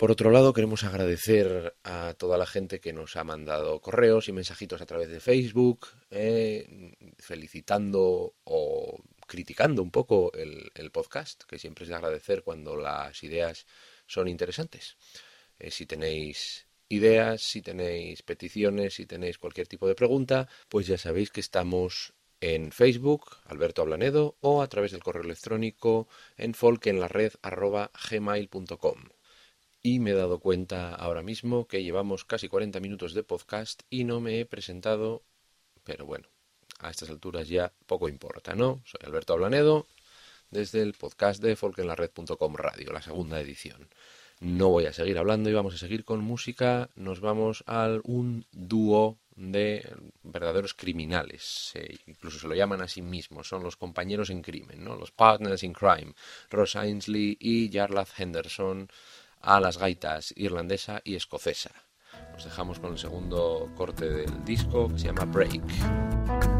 Por 0.00 0.10
otro 0.10 0.30
lado, 0.30 0.54
queremos 0.54 0.82
agradecer 0.82 1.76
a 1.84 2.14
toda 2.14 2.38
la 2.38 2.46
gente 2.46 2.80
que 2.80 2.94
nos 2.94 3.16
ha 3.16 3.24
mandado 3.24 3.82
correos 3.82 4.28
y 4.28 4.32
mensajitos 4.32 4.80
a 4.80 4.86
través 4.86 5.10
de 5.10 5.20
Facebook, 5.20 5.88
eh, 6.10 6.94
felicitando 7.18 8.32
o 8.44 8.98
criticando 9.26 9.82
un 9.82 9.90
poco 9.90 10.32
el, 10.32 10.90
podcast, 10.90 11.42
que 11.42 11.58
siempre 11.58 11.82
es 11.82 11.90
de 11.90 11.96
agradecer 11.96 12.42
cuando 12.42 12.76
las 12.76 13.22
ideas 13.22 13.66
son 14.06 14.28
interesantes. 14.28 14.96
Eh, 15.58 15.70
si 15.70 15.84
tenéis 15.84 16.66
ideas, 16.88 17.42
si 17.42 17.60
tenéis 17.60 18.22
peticiones, 18.22 18.94
si 18.94 19.04
tenéis 19.04 19.36
cualquier 19.36 19.66
tipo 19.66 19.86
de 19.86 19.94
pregunta, 19.94 20.48
pues 20.70 20.86
ya 20.86 20.96
sabéis 20.96 21.30
que 21.30 21.40
estamos 21.40 22.14
en 22.40 22.72
Facebook, 22.72 23.36
Alberto 23.44 23.82
Ablanedo, 23.82 24.38
o 24.40 24.62
a 24.62 24.68
través 24.68 24.92
del 24.92 25.02
correo 25.02 25.24
electrónico 25.24 26.08
en 26.38 26.54
folkenlared.gmail.com 26.54 29.19
y 29.82 29.98
me 29.98 30.10
he 30.10 30.14
dado 30.14 30.40
cuenta 30.40 30.94
ahora 30.94 31.22
mismo 31.22 31.66
que 31.66 31.82
llevamos 31.82 32.24
casi 32.24 32.48
40 32.48 32.80
minutos 32.80 33.14
de 33.14 33.22
podcast 33.22 33.82
y 33.88 34.04
no 34.04 34.20
me 34.20 34.40
he 34.40 34.46
presentado, 34.46 35.22
pero 35.84 36.06
bueno, 36.06 36.28
a 36.80 36.90
estas 36.90 37.10
alturas 37.10 37.48
ya 37.48 37.72
poco 37.86 38.08
importa, 38.08 38.54
¿no? 38.54 38.82
Soy 38.84 39.00
Alberto 39.04 39.32
Ablanedo 39.32 39.86
desde 40.50 40.82
el 40.82 40.94
podcast 40.94 41.42
de 41.42 41.56
folkenlared.com 41.56 42.54
radio, 42.56 42.92
la 42.92 43.02
segunda 43.02 43.40
edición. 43.40 43.88
No 44.40 44.70
voy 44.70 44.86
a 44.86 44.92
seguir 44.92 45.18
hablando 45.18 45.50
y 45.50 45.52
vamos 45.52 45.74
a 45.74 45.78
seguir 45.78 46.04
con 46.04 46.20
música. 46.20 46.88
Nos 46.96 47.20
vamos 47.20 47.62
a 47.66 47.98
un 48.04 48.46
dúo 48.52 49.18
de 49.36 49.86
verdaderos 50.22 50.74
criminales, 50.74 51.72
incluso 52.06 52.38
se 52.38 52.48
lo 52.48 52.54
llaman 52.54 52.82
a 52.82 52.88
sí 52.88 53.00
mismos, 53.00 53.48
son 53.48 53.62
los 53.62 53.76
compañeros 53.76 54.28
en 54.28 54.42
crimen, 54.42 54.84
¿no? 54.84 54.96
los 54.96 55.12
partners 55.12 55.62
in 55.62 55.72
crime, 55.72 56.14
Ross 56.50 56.76
Ainsley 56.76 57.38
y 57.40 57.70
Jarlath 57.72 58.18
Henderson, 58.18 58.88
a 59.40 59.60
las 59.60 59.78
gaitas 59.78 60.32
irlandesa 60.36 61.00
y 61.04 61.16
escocesa. 61.16 61.70
Nos 62.32 62.44
dejamos 62.44 62.80
con 62.80 62.92
el 62.92 62.98
segundo 62.98 63.70
corte 63.76 64.08
del 64.08 64.44
disco 64.44 64.88
que 64.88 64.98
se 64.98 65.06
llama 65.06 65.24
Break. 65.24 66.59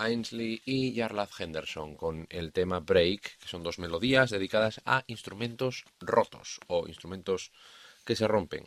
Ainsley 0.00 0.62
y 0.64 0.96
Jarlath 0.96 1.38
Henderson, 1.38 1.94
con 1.94 2.26
el 2.30 2.52
tema 2.52 2.80
Break, 2.80 3.38
que 3.38 3.48
son 3.48 3.62
dos 3.62 3.78
melodías 3.78 4.30
dedicadas 4.30 4.80
a 4.84 5.04
instrumentos 5.06 5.84
rotos 6.00 6.58
o 6.68 6.88
instrumentos 6.88 7.52
que 8.04 8.16
se 8.16 8.26
rompen. 8.26 8.64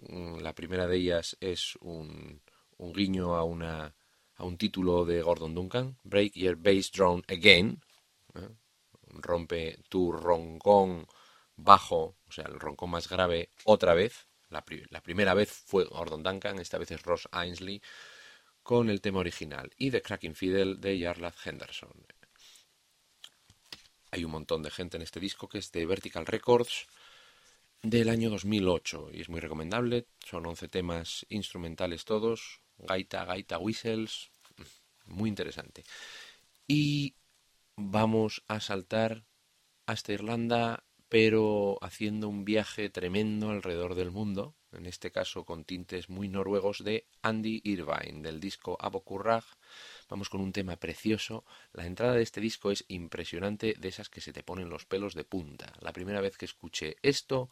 Mm, 0.00 0.38
la 0.40 0.54
primera 0.54 0.86
de 0.86 0.96
ellas 0.96 1.36
es 1.40 1.76
un, 1.80 2.42
guiño 2.78 3.36
a, 3.36 3.44
una, 3.44 3.94
a 4.36 4.44
un 4.44 4.58
título 4.58 5.04
de 5.04 5.22
Gordon 5.22 5.54
Duncan, 5.54 5.96
Break 6.04 6.34
Your 6.34 6.56
Bass 6.56 6.90
Drone 6.92 7.22
Again, 7.28 7.80
¿eh? 8.34 8.48
rompe 9.08 9.78
tu 9.88 10.12
roncón 10.12 11.06
bajo, 11.56 12.16
o 12.28 12.32
sea, 12.32 12.44
el 12.44 12.60
roncón 12.60 12.90
más 12.90 13.08
grave 13.08 13.50
otra 13.64 13.94
vez. 13.94 14.26
La, 14.50 14.62
primera 14.62 15.34
vez 15.34 15.50
fue 15.50 15.84
Gordon 15.84 16.22
Duncan, 16.22 16.58
esta 16.60 16.78
vez 16.78 16.92
es 16.92 17.02
Ross 17.02 17.28
Ainsley 17.32 17.82
con 18.66 18.90
el 18.90 19.00
tema 19.00 19.20
original 19.20 19.70
y 19.78 19.92
The 19.92 20.02
Cracking 20.02 20.34
Fiddle 20.34 20.74
de 20.74 21.00
Jarlath 21.00 21.36
Henderson. 21.44 22.04
Hay 24.10 24.24
un 24.24 24.32
montón 24.32 24.64
de 24.64 24.72
gente 24.72 24.96
en 24.96 25.04
este 25.04 25.20
disco 25.20 25.48
que 25.48 25.58
es 25.58 25.70
de 25.70 25.86
Vertical 25.86 26.26
Records 26.26 26.88
del 27.80 28.08
año 28.08 28.28
2008 28.28 29.10
y 29.12 29.20
es 29.20 29.28
muy 29.28 29.38
recomendable. 29.38 30.08
Son 30.18 30.44
11 30.44 30.66
temas 30.66 31.24
instrumentales 31.28 32.04
todos, 32.04 32.60
gaita, 32.78 33.24
gaita, 33.24 33.58
whistles, 33.58 34.32
muy 35.04 35.28
interesante. 35.28 35.84
Y 36.66 37.14
vamos 37.76 38.42
a 38.48 38.58
saltar 38.58 39.24
hasta 39.86 40.12
Irlanda 40.12 40.82
pero 41.08 41.78
haciendo 41.82 42.28
un 42.28 42.44
viaje 42.44 42.90
tremendo 42.90 43.50
alrededor 43.50 43.94
del 43.94 44.10
mundo, 44.10 44.56
en 44.76 44.86
este 44.86 45.10
caso 45.10 45.44
con 45.44 45.64
tintes 45.64 46.08
muy 46.08 46.28
noruegos 46.28 46.84
de 46.84 47.06
Andy 47.22 47.60
Irvine, 47.64 48.22
del 48.22 48.40
disco 48.40 48.76
Abokurrag. 48.80 49.44
Vamos 50.08 50.28
con 50.28 50.40
un 50.40 50.52
tema 50.52 50.76
precioso. 50.76 51.44
La 51.72 51.86
entrada 51.86 52.14
de 52.14 52.22
este 52.22 52.40
disco 52.40 52.70
es 52.70 52.84
impresionante, 52.88 53.74
de 53.78 53.88
esas 53.88 54.08
que 54.08 54.20
se 54.20 54.32
te 54.32 54.42
ponen 54.42 54.70
los 54.70 54.84
pelos 54.84 55.14
de 55.14 55.24
punta. 55.24 55.72
La 55.80 55.92
primera 55.92 56.20
vez 56.20 56.36
que 56.36 56.44
escuché 56.44 56.96
esto, 57.02 57.50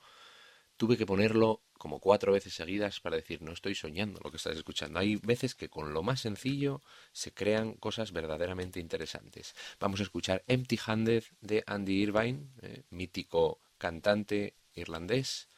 tuve 0.76 0.96
que 0.96 1.06
ponerlo 1.06 1.62
como 1.78 2.00
cuatro 2.00 2.32
veces 2.32 2.54
seguidas 2.54 3.00
para 3.00 3.16
decir, 3.16 3.42
no 3.42 3.52
estoy 3.52 3.74
soñando 3.74 4.20
lo 4.22 4.30
que 4.30 4.38
estás 4.38 4.56
escuchando. 4.56 4.98
Hay 4.98 5.16
veces 5.16 5.54
que 5.54 5.68
con 5.68 5.92
lo 5.92 6.02
más 6.02 6.20
sencillo 6.20 6.80
se 7.12 7.32
crean 7.32 7.74
cosas 7.74 8.12
verdaderamente 8.12 8.80
interesantes. 8.80 9.54
Vamos 9.78 10.00
a 10.00 10.04
escuchar 10.04 10.42
Empty 10.46 10.78
Handed 10.86 11.24
de 11.40 11.62
Andy 11.66 12.02
Irvine, 12.02 12.48
eh, 12.62 12.82
mítico 12.90 13.60
cantante 13.78 14.54
irlandés, 14.74 15.48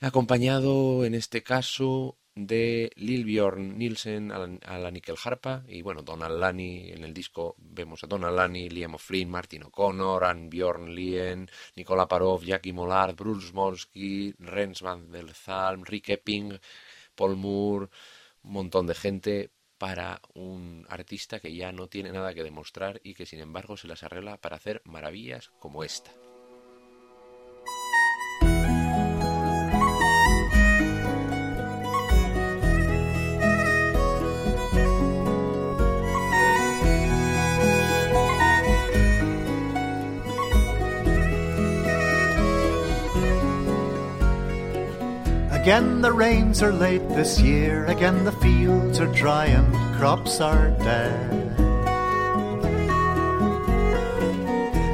acompañado 0.00 1.04
en 1.04 1.14
este 1.14 1.42
caso 1.42 2.18
de 2.34 2.90
Lil 2.96 3.24
Bjorn 3.24 3.78
Nielsen 3.78 4.32
a 4.32 4.78
la, 4.78 4.90
nickel 4.90 5.16
harpa 5.22 5.64
y 5.68 5.82
bueno, 5.82 6.02
Donald 6.02 6.38
Lani 6.38 6.90
en 6.90 7.04
el 7.04 7.14
disco 7.14 7.54
vemos 7.58 8.02
a 8.02 8.08
Donald 8.08 8.36
Lani, 8.36 8.68
Liam 8.68 8.94
O'Flynn, 8.94 9.30
Martin 9.30 9.64
O'Connor, 9.64 10.24
Ann 10.24 10.50
Bjorn 10.50 10.94
Lien, 10.94 11.48
Nicola 11.76 12.08
Parov, 12.08 12.42
Jackie 12.42 12.72
Mollard, 12.72 13.14
Bruce 13.14 13.48
Smolsky, 13.48 14.34
Rens 14.38 14.82
van 14.82 15.12
der 15.12 15.32
Zalm, 15.32 15.84
Rick 15.84 16.08
Epping, 16.10 16.58
Paul 17.14 17.36
Moore, 17.36 17.88
un 18.42 18.52
montón 18.52 18.86
de 18.86 18.94
gente 18.94 19.50
para 19.78 20.20
un 20.34 20.86
artista 20.88 21.40
que 21.40 21.54
ya 21.54 21.70
no 21.70 21.88
tiene 21.88 22.10
nada 22.10 22.34
que 22.34 22.42
demostrar 22.42 23.00
y 23.04 23.14
que 23.14 23.26
sin 23.26 23.40
embargo 23.40 23.76
se 23.76 23.88
las 23.88 24.02
arregla 24.02 24.38
para 24.38 24.56
hacer 24.56 24.82
maravillas 24.84 25.50
como 25.60 25.84
esta. 25.84 26.10
Again 45.64 46.02
the 46.02 46.12
rains 46.12 46.62
are 46.62 46.74
late 46.74 47.08
this 47.08 47.40
year, 47.40 47.86
again 47.86 48.24
the 48.24 48.32
fields 48.32 49.00
are 49.00 49.10
dry 49.14 49.46
and 49.46 49.96
crops 49.96 50.38
are 50.38 50.68
dead. 50.72 51.56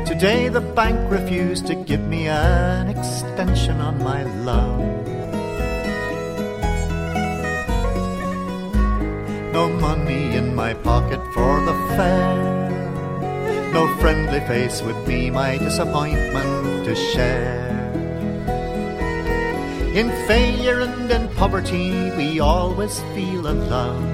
Today 0.07 0.49
the 0.49 0.61
bank 0.61 1.11
refused 1.11 1.67
to 1.67 1.75
give 1.75 2.03
me 2.03 2.29
an 2.29 2.87
extension 2.87 3.81
on 3.81 3.99
my 3.99 4.23
loan. 4.47 5.03
No 9.51 9.69
money 9.69 10.37
in 10.37 10.55
my 10.55 10.73
pocket 10.73 11.19
for 11.35 11.61
the 11.67 11.75
fare, 11.97 13.73
no 13.73 13.93
friendly 13.97 14.39
face 14.47 14.83
with 14.83 15.05
me 15.09 15.31
my 15.31 15.59
disappointment 15.59 16.85
to 16.85 16.95
share. 16.95 17.60
In 19.93 20.09
failure 20.29 20.83
and 20.83 21.11
in 21.11 21.29
poverty, 21.35 22.13
we 22.13 22.39
always 22.39 23.01
feel 23.13 23.49
alone. 23.49 24.07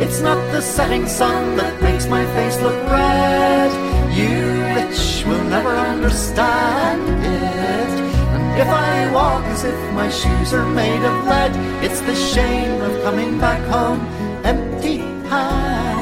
It's 0.00 0.20
not 0.20 0.38
the 0.52 0.60
setting 0.62 1.08
sun 1.08 1.56
that 1.56 1.82
makes 1.82 2.06
my 2.06 2.24
face 2.26 2.60
look 2.60 2.78
red. 2.90 3.72
You 4.14 4.62
rich 4.78 5.24
will 5.26 5.42
never 5.50 5.74
understand 5.74 7.02
it. 7.24 7.92
And 8.34 8.60
if 8.60 8.68
I 8.68 9.12
walk 9.12 9.44
as 9.46 9.64
if 9.64 9.94
my 9.94 10.08
shoes 10.10 10.54
are 10.54 10.66
made 10.66 11.04
of 11.04 11.24
lead, 11.24 11.56
it's 11.82 12.00
the 12.02 12.14
shame 12.14 12.80
of 12.82 13.02
coming 13.02 13.40
back 13.40 13.60
home 13.68 13.98
empty 14.44 14.98
handed. 15.28 16.01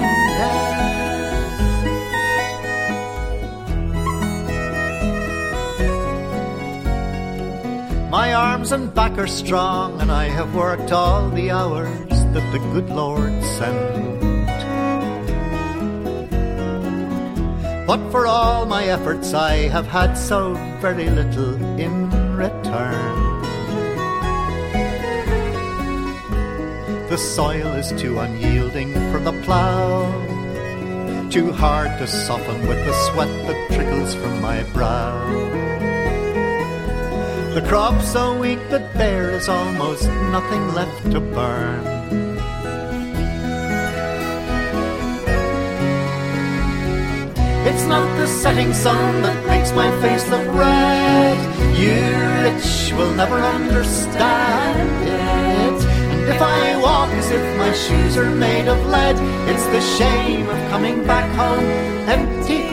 My 8.31 8.37
arms 8.53 8.71
and 8.71 8.95
back 8.95 9.19
are 9.19 9.27
strong, 9.27 10.01
and 10.01 10.13
I 10.13 10.27
have 10.27 10.55
worked 10.55 10.93
all 10.93 11.29
the 11.31 11.51
hours 11.51 12.09
that 12.33 12.47
the 12.53 12.61
good 12.73 12.89
Lord 12.89 13.43
sent. 13.43 14.21
But 17.89 17.99
for 18.13 18.29
all 18.29 18.67
my 18.67 18.85
efforts, 18.85 19.35
I 19.35 19.67
have 19.75 19.89
had 19.89 20.15
so 20.15 20.55
very 20.79 21.11
little 21.11 21.57
in 21.77 22.09
return. 22.37 23.43
The 27.11 27.19
soil 27.19 27.67
is 27.83 27.91
too 28.01 28.21
unyielding 28.21 28.93
for 29.11 29.19
the 29.19 29.33
plough, 29.43 30.07
too 31.31 31.51
hard 31.51 31.99
to 31.99 32.07
soften 32.07 32.61
with 32.69 32.79
the 32.87 32.93
sweat 33.11 33.33
that 33.49 33.75
trickles 33.75 34.15
from 34.15 34.41
my 34.41 34.63
brow. 34.73 35.51
The 37.55 37.63
crop's 37.63 38.13
so 38.13 38.39
weak 38.39 38.61
that 38.71 38.95
there 38.95 39.33
is 39.33 39.49
almost 39.49 40.07
nothing 40.31 40.73
left 40.73 41.11
to 41.11 41.19
burn. 41.19 41.85
It's 47.67 47.85
not 47.87 48.07
the 48.19 48.29
setting 48.29 48.73
sun 48.73 49.23
that 49.23 49.47
makes 49.49 49.73
my 49.73 49.91
face 50.01 50.29
look 50.29 50.47
red. 50.55 51.37
You 51.77 51.99
rich 52.47 52.93
will 52.97 53.13
never 53.17 53.41
understand 53.41 55.09
it. 55.09 55.85
And 56.13 56.29
if 56.29 56.41
I 56.41 56.81
walk 56.81 57.11
as 57.11 57.33
if 57.33 57.59
my 57.59 57.73
shoes 57.73 58.17
are 58.17 58.31
made 58.31 58.69
of 58.69 58.79
lead, 58.87 59.17
it's 59.51 59.67
the 59.75 59.81
shame 59.99 60.49
of 60.49 60.71
coming 60.71 61.05
back 61.05 61.29
home 61.35 61.67
empty 62.09 62.70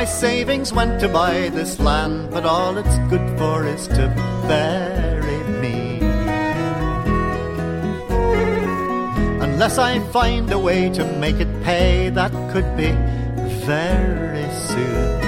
My 0.00 0.06
savings 0.06 0.72
went 0.72 0.98
to 1.00 1.08
buy 1.10 1.50
this 1.50 1.78
land, 1.78 2.30
but 2.30 2.46
all 2.46 2.78
it's 2.78 2.96
good 3.10 3.38
for 3.38 3.66
is 3.66 3.86
to 3.88 4.08
bury 4.48 5.40
me. 5.60 6.00
Unless 9.44 9.76
I 9.76 10.00
find 10.10 10.50
a 10.50 10.58
way 10.58 10.88
to 10.88 11.04
make 11.04 11.36
it 11.36 11.52
pay, 11.62 12.08
that 12.08 12.32
could 12.50 12.78
be 12.78 12.92
very 13.68 14.48
soon. 14.68 15.20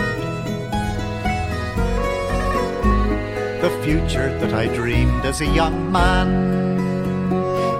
The 3.61 3.73
future 3.85 4.31
that 4.39 4.55
I 4.55 4.69
dreamed 4.69 5.27
as 5.27 5.43
a 5.43 5.47
young 5.53 5.93
man 5.93 6.29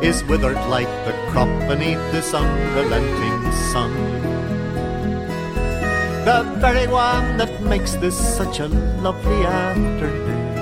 is 0.05 0.23
withered 0.25 0.63
like 0.69 0.93
the 1.07 1.15
crop 1.31 1.49
beneath 1.71 2.05
this 2.13 2.35
unrelenting 2.35 3.53
sun 3.73 4.22
the 6.25 6.43
very 6.59 6.87
one 6.87 7.37
that 7.37 7.63
makes 7.63 7.95
this 7.95 8.17
such 8.17 8.61
a 8.61 8.69
lovely 8.69 9.45
afternoon. 9.45 10.53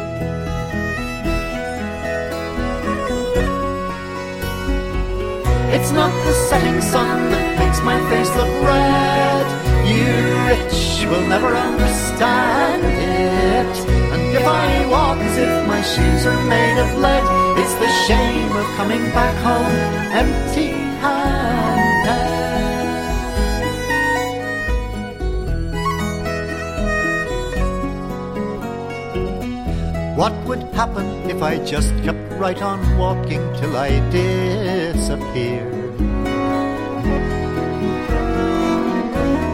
It's 5.77 5.91
not 5.93 6.13
the 6.25 6.33
setting 6.49 6.81
sun 6.81 7.31
that 7.31 7.59
makes 7.59 7.81
my 7.83 7.99
face 8.09 8.33
look 8.37 8.55
red. 8.65 9.47
You 9.85 10.09
rich 10.49 11.05
will 11.11 11.29
never 11.29 11.55
understand 11.55 12.83
it. 12.83 13.77
And 14.13 14.23
if 14.35 14.47
I 14.47 14.87
walk 14.87 15.19
as 15.19 15.37
if 15.37 15.67
my 15.67 15.83
shoes 15.83 16.25
are 16.25 16.43
made 16.47 16.79
of 16.81 16.99
lead, 16.99 17.25
it's 17.61 17.75
the 17.75 17.91
shame 18.09 18.51
of 18.57 18.65
coming 18.77 19.05
back 19.13 19.37
home 19.45 19.77
empty 20.23 20.90
What 30.21 30.37
would 30.45 30.63
happen 30.77 31.31
if 31.31 31.43
I 31.43 31.57
just 31.65 31.95
kept 32.05 32.21
right 32.35 32.61
on 32.61 32.99
walking 32.99 33.41
till 33.57 33.75
I 33.75 33.89
disappeared? 34.11 35.73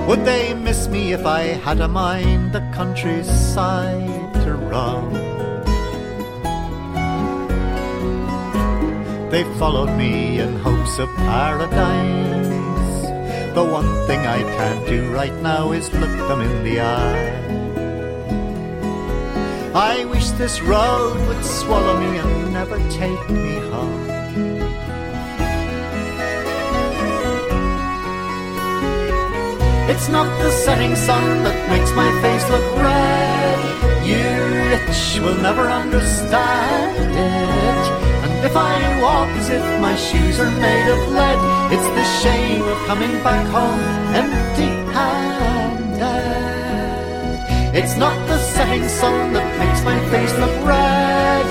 Would 0.08 0.24
they 0.24 0.54
miss 0.54 0.88
me 0.88 1.12
if 1.12 1.24
I 1.24 1.42
had 1.66 1.80
a 1.80 1.86
mind 1.86 2.52
the 2.52 2.68
countryside 2.74 4.34
to 4.42 4.54
roam? 4.54 5.12
They 9.30 9.44
followed 9.60 9.96
me 9.96 10.40
in 10.40 10.56
hopes 10.56 10.98
of 10.98 11.08
paradise. 11.14 13.02
The 13.54 13.64
one 13.64 13.90
thing 14.08 14.18
I 14.18 14.42
can't 14.58 14.84
do 14.88 15.14
right 15.14 15.34
now 15.34 15.70
is 15.70 15.94
look 15.94 16.16
them 16.26 16.40
in 16.40 16.64
the 16.64 16.80
eye. 16.80 17.35
I 19.76 20.06
wish 20.06 20.30
this 20.30 20.62
road 20.62 21.18
would 21.28 21.44
swallow 21.44 22.00
me 22.00 22.16
and 22.16 22.50
never 22.50 22.78
take 22.88 23.28
me 23.28 23.56
home. 23.68 24.08
It's 29.92 30.08
not 30.08 30.28
the 30.42 30.50
setting 30.50 30.96
sun 30.96 31.44
that 31.44 31.68
makes 31.68 31.92
my 31.92 32.08
face 32.22 32.48
look 32.48 32.64
red. 32.80 33.58
You 34.08 34.24
rich 34.72 35.20
will 35.20 35.36
never 35.42 35.68
understand 35.68 36.96
it. 37.12 37.84
And 38.24 38.46
if 38.46 38.56
I 38.56 39.02
walk 39.02 39.28
as 39.36 39.50
if 39.50 39.80
my 39.82 39.94
shoes 39.94 40.40
are 40.40 40.50
made 40.58 40.88
of 40.88 41.00
lead, 41.12 41.38
it's 41.74 41.88
the 41.98 42.04
shame 42.22 42.62
of 42.62 42.78
coming 42.86 43.22
back 43.22 43.46
home 43.48 43.80
empty 44.24 44.72
handed. 44.96 45.76
It's 47.76 47.98
not 47.98 48.25
the 48.74 48.88
sun 48.88 49.32
that 49.32 49.48
makes 49.62 49.80
my 49.84 49.98
face 50.10 50.34
look 50.42 50.56
red. 50.66 51.46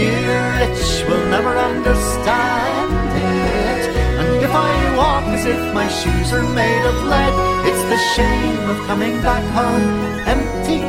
You 0.00 0.12
rich 0.60 0.86
will 1.08 1.26
never 1.36 1.52
understand 1.70 2.90
it. 3.34 3.82
And 4.20 4.30
if 4.46 4.52
I 4.54 4.72
walk 4.96 5.24
as 5.36 5.44
if 5.46 5.60
my 5.74 5.88
shoes 5.88 6.32
are 6.32 6.48
made 6.54 6.84
of 6.92 6.96
lead, 7.12 7.34
it's 7.68 7.84
the 7.92 8.00
shame 8.14 8.62
of 8.70 8.76
coming 8.86 9.20
back 9.20 9.44
home 9.58 9.88
empty 10.34 10.80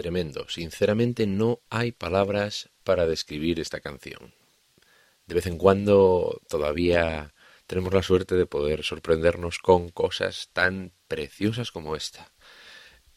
Tremendo. 0.00 0.48
Sinceramente 0.48 1.26
no 1.26 1.60
hay 1.68 1.92
palabras 1.92 2.70
para 2.84 3.06
describir 3.06 3.60
esta 3.60 3.80
canción. 3.80 4.32
De 5.26 5.34
vez 5.34 5.44
en 5.44 5.58
cuando 5.58 6.40
todavía 6.48 7.34
tenemos 7.66 7.92
la 7.92 8.02
suerte 8.02 8.34
de 8.34 8.46
poder 8.46 8.82
sorprendernos 8.82 9.58
con 9.58 9.90
cosas 9.90 10.48
tan 10.54 10.94
preciosas 11.06 11.70
como 11.70 11.96
esta. 11.96 12.32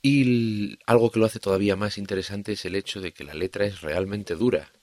Y 0.01 0.77
algo 0.85 1.09
que 1.09 1.19
lo 1.19 1.25
hace 1.25 1.39
todavía 1.39 1.77
más 1.77 1.97
interesante 1.97 2.51
es 2.51 2.65
el 2.65 2.75
hecho 2.75 2.99
de 2.99 3.13
que 3.13 3.23
la 3.23 3.33
letra 3.33 3.65
es 3.65 3.79
realmente 3.79 4.35
dura 4.35 4.73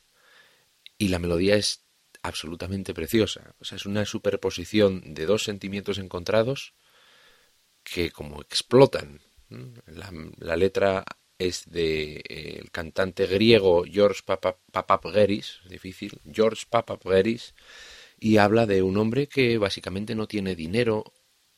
y 0.96 1.08
la 1.08 1.18
melodía 1.18 1.56
es 1.56 1.84
absolutamente 2.22 2.94
preciosa. 2.94 3.54
O 3.58 3.66
sea, 3.66 3.76
es 3.76 3.84
una 3.84 4.06
superposición 4.06 5.12
de 5.12 5.26
dos 5.26 5.42
sentimientos 5.42 5.98
encontrados 5.98 6.72
que 7.82 8.10
como 8.10 8.40
explotan. 8.40 9.20
La, 9.84 10.10
la 10.38 10.56
letra 10.56 11.04
es 11.40 11.64
de 11.70 12.22
eh, 12.28 12.58
el 12.60 12.70
cantante 12.70 13.26
griego 13.26 13.84
George 13.90 14.20
Papapgeris, 14.24 15.60
difícil, 15.68 16.20
George 16.30 16.66
Papapgeris, 16.68 17.54
y 18.20 18.36
habla 18.36 18.66
de 18.66 18.82
un 18.82 18.98
hombre 18.98 19.26
que 19.26 19.56
básicamente 19.56 20.14
no 20.14 20.28
tiene 20.28 20.54
dinero 20.54 21.12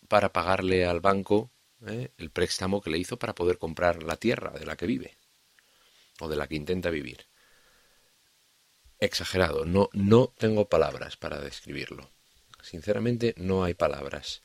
para 0.07 0.33
pagarle 0.33 0.87
al 0.87 1.01
banco 1.01 1.51
eh, 1.85 2.13
el 2.17 2.31
préstamo 2.31 2.81
que 2.81 2.91
le 2.91 2.99
hizo 2.99 3.19
para 3.19 3.35
poder 3.35 3.59
comprar 3.59 4.05
la 4.05 4.17
tierra 4.17 4.53
de 4.53 4.65
la 4.67 4.77
que 4.77 4.87
vive 4.87 5.17
o 6.21 6.29
de 6.29 6.37
la 6.37 6.47
que 6.47 6.55
intenta 6.55 6.91
vivir. 6.91 7.27
Exagerado, 9.01 9.65
no, 9.65 9.91
no 9.93 10.33
tengo 10.39 10.69
palabras 10.69 11.17
para 11.17 11.41
describirlo. 11.41 12.09
Sinceramente, 12.63 13.35
no 13.37 13.65
hay 13.65 13.75
palabras. 13.75 14.43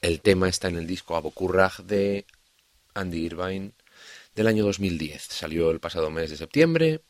El 0.00 0.22
tema 0.22 0.48
está 0.48 0.68
en 0.68 0.76
el 0.76 0.86
disco 0.86 1.16
Abokurraj 1.16 1.80
de 1.80 2.24
Andy 2.94 3.26
Irvine 3.26 3.72
del 4.34 4.46
año 4.46 4.64
2010. 4.64 5.22
Salió 5.22 5.70
el 5.70 5.80
pasado 5.80 6.10
mes 6.10 6.30
de 6.30 6.36
septiembre 6.36 7.02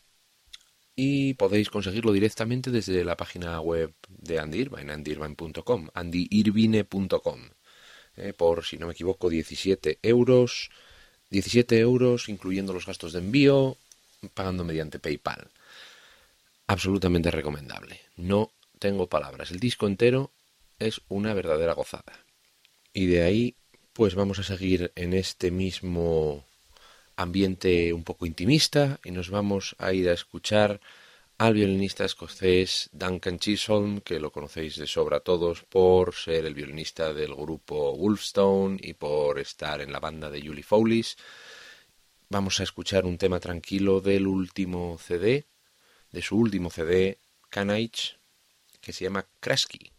y 0.96 1.34
podéis 1.34 1.70
conseguirlo 1.70 2.12
directamente 2.12 2.70
desde 2.70 3.04
la 3.04 3.16
página 3.16 3.60
web 3.60 3.94
de 4.08 4.38
Andy 4.38 4.58
Irvine, 4.58 4.92
andyirvine.com, 4.92 5.88
andyirvine.com. 5.94 7.40
Eh, 8.16 8.32
por, 8.32 8.64
si 8.64 8.78
no 8.78 8.86
me 8.86 8.92
equivoco, 8.92 9.28
17 9.28 9.98
euros, 10.02 10.70
17 11.30 11.78
euros 11.78 12.28
incluyendo 12.28 12.72
los 12.72 12.86
gastos 12.86 13.12
de 13.12 13.18
envío, 13.18 13.76
pagando 14.34 14.64
mediante 14.64 15.00
PayPal. 15.00 15.50
Absolutamente 16.66 17.30
recomendable. 17.30 18.00
No 18.16 18.52
tengo 18.78 19.08
palabras. 19.08 19.50
El 19.50 19.60
disco 19.60 19.86
entero 19.86 20.32
es 20.78 21.00
una 21.08 21.34
verdadera 21.34 21.74
gozada. 21.74 22.24
Y 22.92 23.06
de 23.06 23.22
ahí, 23.22 23.56
pues 23.92 24.14
vamos 24.14 24.38
a 24.38 24.44
seguir 24.44 24.92
en 24.94 25.12
este 25.12 25.50
mismo 25.50 26.44
ambiente 27.16 27.92
un 27.92 28.04
poco 28.04 28.26
intimista 28.26 29.00
y 29.04 29.10
nos 29.10 29.30
vamos 29.30 29.76
a 29.78 29.92
ir 29.92 30.08
a 30.08 30.12
escuchar 30.12 30.80
al 31.38 31.54
violinista 31.54 32.04
escocés 32.04 32.90
Duncan 32.92 33.38
Chisholm, 33.38 34.00
que 34.00 34.20
lo 34.20 34.30
conocéis 34.30 34.76
de 34.76 34.86
sobra 34.86 35.20
todos 35.20 35.64
por 35.64 36.14
ser 36.14 36.46
el 36.46 36.54
violinista 36.54 37.12
del 37.12 37.34
grupo 37.34 37.96
Wolfstone 37.96 38.78
y 38.80 38.94
por 38.94 39.38
estar 39.38 39.80
en 39.80 39.92
la 39.92 40.00
banda 40.00 40.30
de 40.30 40.40
Julie 40.40 40.62
Fowlis. 40.62 41.16
Vamos 42.28 42.60
a 42.60 42.62
escuchar 42.62 43.04
un 43.04 43.18
tema 43.18 43.40
tranquilo 43.40 44.00
del 44.00 44.26
último 44.26 44.96
CD, 44.98 45.46
de 46.12 46.22
su 46.22 46.36
último 46.36 46.70
CD, 46.70 47.18
Canage, 47.50 48.16
que 48.80 48.92
se 48.92 49.04
llama 49.04 49.26
Krasky. 49.40 49.93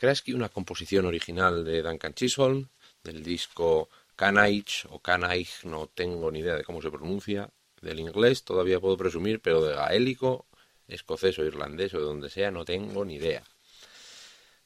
Krasky, 0.00 0.32
una 0.32 0.48
composición 0.48 1.04
original 1.04 1.62
de 1.62 1.82
Duncan 1.82 2.14
Chisholm, 2.14 2.68
del 3.04 3.22
disco 3.22 3.90
Canaich 4.16 4.86
o 4.88 4.98
Canaich, 5.00 5.64
no 5.64 5.88
tengo 5.88 6.30
ni 6.30 6.38
idea 6.38 6.56
de 6.56 6.64
cómo 6.64 6.80
se 6.80 6.90
pronuncia, 6.90 7.50
del 7.82 8.00
inglés 8.00 8.42
todavía 8.42 8.80
puedo 8.80 8.96
presumir, 8.96 9.40
pero 9.40 9.62
de 9.62 9.74
gaélico, 9.74 10.46
escocés 10.88 11.38
o 11.38 11.44
irlandés 11.44 11.92
o 11.92 11.98
de 11.98 12.06
donde 12.06 12.30
sea, 12.30 12.50
no 12.50 12.64
tengo 12.64 13.04
ni 13.04 13.16
idea. 13.16 13.42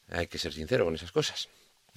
Hay 0.06 0.28
que 0.28 0.38
ser 0.38 0.52
sincero 0.52 0.84
con 0.84 0.94
esas 0.94 1.10
cosas. 1.10 1.48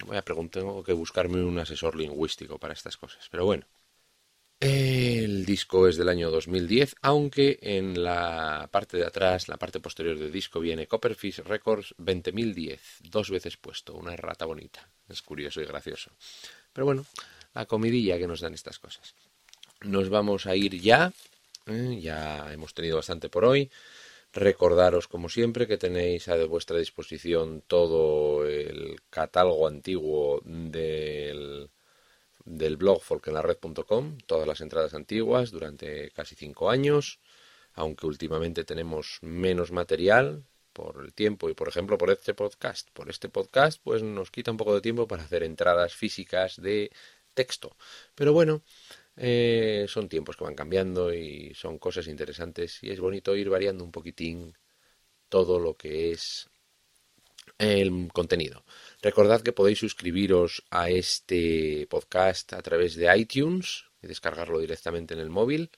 Voy 0.04 0.16
a 0.16 0.22
preguntar, 0.22 0.64
tengo 0.64 0.82
que 0.82 0.92
buscarme 0.92 1.40
un 1.44 1.60
asesor 1.60 1.94
lingüístico 1.94 2.58
para 2.58 2.74
estas 2.74 2.96
cosas. 2.96 3.28
Pero 3.30 3.44
bueno, 3.44 3.66
el 4.60 5.44
disco 5.44 5.86
es 5.86 5.96
del 5.96 6.08
año 6.08 6.30
2010, 6.30 6.96
aunque 7.02 7.58
en 7.62 8.02
la 8.02 8.68
parte 8.72 8.96
de 8.96 9.06
atrás, 9.06 9.48
la 9.48 9.56
parte 9.56 9.78
posterior 9.78 10.18
del 10.18 10.32
disco, 10.32 10.58
viene 10.58 10.86
Copperfish 10.88 11.38
Records 11.44 11.94
20.010, 11.98 12.78
dos 13.02 13.30
veces 13.30 13.56
puesto, 13.56 13.94
una 13.94 14.16
rata 14.16 14.46
bonita. 14.46 14.88
Es 15.08 15.22
curioso 15.22 15.60
y 15.60 15.64
gracioso. 15.64 16.10
Pero 16.72 16.86
bueno, 16.86 17.06
la 17.54 17.66
comidilla 17.66 18.18
que 18.18 18.26
nos 18.26 18.40
dan 18.40 18.54
estas 18.54 18.78
cosas. 18.78 19.14
Nos 19.82 20.08
vamos 20.08 20.46
a 20.46 20.56
ir 20.56 20.80
ya, 20.80 21.12
¿eh? 21.66 21.98
ya 22.00 22.52
hemos 22.52 22.74
tenido 22.74 22.96
bastante 22.96 23.28
por 23.28 23.44
hoy. 23.44 23.70
Recordaros, 24.32 25.08
como 25.08 25.28
siempre, 25.28 25.66
que 25.66 25.78
tenéis 25.78 26.28
a 26.28 26.36
vuestra 26.46 26.78
disposición 26.78 27.62
todo 27.66 28.46
el 28.46 29.00
catálogo 29.08 29.66
antiguo 29.66 30.40
del 30.44 31.70
del 32.48 32.76
blog 32.76 33.02
folkenlared.com, 33.02 34.18
todas 34.26 34.46
las 34.48 34.60
entradas 34.60 34.94
antiguas 34.94 35.50
durante 35.50 36.10
casi 36.12 36.34
cinco 36.34 36.70
años, 36.70 37.20
aunque 37.74 38.06
últimamente 38.06 38.64
tenemos 38.64 39.18
menos 39.22 39.70
material 39.70 40.44
por 40.72 41.04
el 41.04 41.12
tiempo 41.12 41.50
y 41.50 41.54
por 41.54 41.68
ejemplo 41.68 41.98
por 41.98 42.10
este 42.10 42.34
podcast. 42.34 42.88
Por 42.92 43.10
este 43.10 43.28
podcast 43.28 43.80
pues 43.82 44.02
nos 44.02 44.30
quita 44.30 44.50
un 44.50 44.56
poco 44.56 44.74
de 44.74 44.80
tiempo 44.80 45.06
para 45.06 45.24
hacer 45.24 45.42
entradas 45.42 45.94
físicas 45.94 46.60
de 46.60 46.90
texto. 47.34 47.76
Pero 48.14 48.32
bueno, 48.32 48.62
eh, 49.16 49.86
son 49.88 50.08
tiempos 50.08 50.36
que 50.36 50.44
van 50.44 50.54
cambiando 50.54 51.12
y 51.12 51.52
son 51.54 51.78
cosas 51.78 52.06
interesantes 52.08 52.82
y 52.82 52.90
es 52.90 53.00
bonito 53.00 53.36
ir 53.36 53.50
variando 53.50 53.84
un 53.84 53.92
poquitín 53.92 54.56
todo 55.28 55.58
lo 55.60 55.76
que 55.76 56.12
es 56.12 56.48
el 57.58 58.08
contenido. 58.12 58.64
Recordad 59.02 59.42
que 59.42 59.52
podéis 59.52 59.78
suscribiros 59.78 60.64
a 60.70 60.90
este 60.90 61.86
podcast 61.88 62.52
a 62.52 62.62
través 62.62 62.96
de 62.96 63.16
iTunes 63.16 63.84
y 64.02 64.06
descargarlo 64.06 64.58
directamente 64.58 65.14
en 65.14 65.20
el 65.20 65.30
móvil 65.30 65.70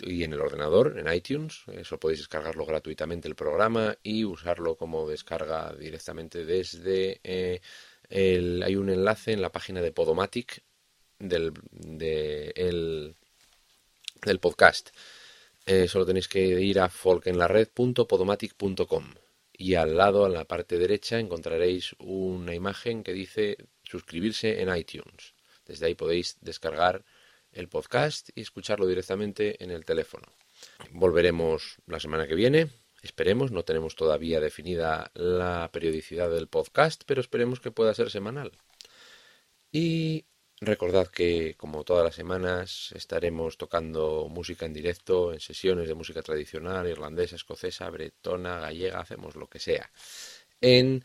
y 0.00 0.24
en 0.24 0.32
el 0.32 0.40
ordenador, 0.40 0.98
en 0.98 1.12
iTunes. 1.12 1.62
Eso 1.72 1.98
podéis 1.98 2.20
descargarlo 2.20 2.64
gratuitamente 2.66 3.28
el 3.28 3.34
programa 3.34 3.96
y 4.02 4.24
usarlo 4.24 4.76
como 4.76 5.08
descarga 5.08 5.74
directamente 5.74 6.44
desde 6.44 7.20
eh, 7.22 7.60
el, 8.10 8.62
hay 8.62 8.76
un 8.76 8.90
enlace 8.90 9.32
en 9.32 9.42
la 9.42 9.52
página 9.52 9.80
de 9.80 9.92
Podomatic 9.92 10.62
del, 11.18 11.52
del 11.82 13.14
podcast. 14.40 14.90
Eh, 15.66 15.88
solo 15.88 16.04
tenéis 16.04 16.28
que 16.28 16.60
ir 16.60 16.78
a 16.78 16.90
folkenlared.podomatic.com 16.90 19.23
y 19.56 19.74
al 19.74 19.96
lado, 19.96 20.26
en 20.26 20.34
la 20.34 20.44
parte 20.44 20.78
derecha, 20.78 21.18
encontraréis 21.18 21.94
una 21.98 22.54
imagen 22.54 23.04
que 23.04 23.12
dice 23.12 23.56
suscribirse 23.84 24.60
en 24.60 24.74
iTunes. 24.74 25.34
Desde 25.64 25.86
ahí 25.86 25.94
podéis 25.94 26.38
descargar 26.40 27.04
el 27.52 27.68
podcast 27.68 28.30
y 28.34 28.40
escucharlo 28.40 28.86
directamente 28.86 29.62
en 29.62 29.70
el 29.70 29.84
teléfono. 29.84 30.26
Volveremos 30.90 31.76
la 31.86 32.00
semana 32.00 32.26
que 32.26 32.34
viene. 32.34 32.70
Esperemos, 33.02 33.52
no 33.52 33.64
tenemos 33.64 33.94
todavía 33.94 34.40
definida 34.40 35.10
la 35.14 35.70
periodicidad 35.72 36.30
del 36.30 36.48
podcast, 36.48 37.02
pero 37.06 37.20
esperemos 37.20 37.60
que 37.60 37.70
pueda 37.70 37.94
ser 37.94 38.10
semanal. 38.10 38.52
Y 39.70 40.24
Recordad 40.64 41.08
que, 41.08 41.54
como 41.56 41.84
todas 41.84 42.04
las 42.04 42.14
semanas, 42.14 42.90
estaremos 42.92 43.58
tocando 43.58 44.28
música 44.30 44.64
en 44.64 44.72
directo 44.72 45.32
en 45.34 45.40
sesiones 45.40 45.88
de 45.88 45.94
música 45.94 46.22
tradicional, 46.22 46.88
irlandesa, 46.88 47.36
escocesa, 47.36 47.90
bretona, 47.90 48.60
gallega, 48.60 49.00
hacemos 49.00 49.36
lo 49.36 49.46
que 49.46 49.58
sea. 49.58 49.90
En 50.62 51.04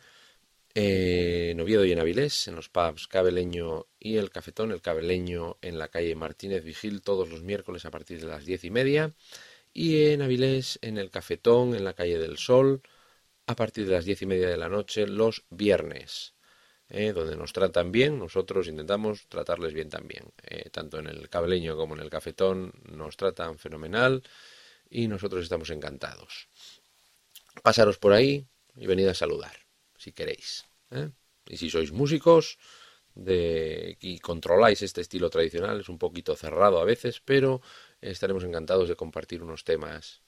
eh, 0.76 1.57
Oviedo 1.60 1.84
y 1.84 1.91
en 1.91 1.99
Avilés, 1.99 2.47
en 2.47 2.55
los 2.55 2.70
pubs 2.70 3.07
Cabeleño 3.07 3.88
y 3.99 4.16
el 4.18 4.30
Cafetón, 4.30 4.72
el 4.72 4.82
Cabeleño 4.82 5.57
en 5.62 5.78
la 5.78 5.89
calle 5.89 6.16
Martínez 6.16 6.64
Vigil, 6.64 7.01
todos 7.01 7.30
los 7.30 7.41
miércoles 7.43 7.84
a 7.86 7.91
partir 7.91 8.22
de 8.22 8.28
las 8.28 8.45
diez 8.45 8.64
y 8.64 8.72
media. 8.72 9.14
Y 9.74 10.05
en 10.12 10.22
Avilés, 10.22 10.80
en 10.82 10.97
el 10.97 11.10
Cafetón, 11.12 11.76
en 11.76 11.84
la 11.84 11.93
calle 11.93 12.18
del 12.18 12.38
Sol, 12.38 12.82
a 13.47 13.55
partir 13.55 13.86
de 13.88 13.93
las 13.93 14.05
diez 14.05 14.22
y 14.22 14.26
media 14.26 14.47
de 14.49 14.57
la 14.57 14.70
noche, 14.70 15.05
los 15.07 15.43
viernes. 15.49 16.34
Eh, 16.92 17.14
donde 17.14 17.36
nos 17.36 17.54
tratan 17.54 17.92
bien, 17.92 18.18
nosotros 18.18 18.68
intentamos 18.68 19.28
tratarles 19.28 19.74
bien 19.74 19.90
también. 19.90 20.34
Eh, 20.44 20.70
tanto 20.72 20.98
en 20.98 21.06
el 21.08 21.30
cableño 21.30 21.78
como 21.78 21.96
en 21.96 22.02
el 22.02 22.10
cafetón 22.10 22.74
nos 22.92 23.16
tratan 23.16 23.60
fenomenal 23.60 24.24
y 24.90 25.08
nosotros 25.08 25.44
estamos 25.44 25.70
encantados. 25.70 26.48
Pasaros 27.62 28.00
por 28.00 28.14
ahí 28.14 28.48
y 28.76 28.88
venid 28.88 29.08
a 29.08 29.14
saludar, 29.14 29.56
si 29.98 30.14
queréis. 30.14 30.66
¿eh? 30.90 31.12
Y 31.48 31.58
si 31.58 31.70
sois 31.70 31.92
músicos 31.92 32.58
de, 33.14 33.98
y 34.02 34.18
controláis 34.20 34.82
este 34.82 35.02
estilo 35.02 35.30
tradicional, 35.30 35.82
es 35.82 35.90
un 35.90 36.00
poquito 36.00 36.36
cerrado 36.36 36.80
a 36.80 36.86
veces, 36.86 37.22
pero 37.24 37.62
estaremos 38.02 38.44
encantados 38.44 38.90
de 38.90 38.96
compartir 38.96 39.44
unos 39.44 39.64
temas 39.64 40.24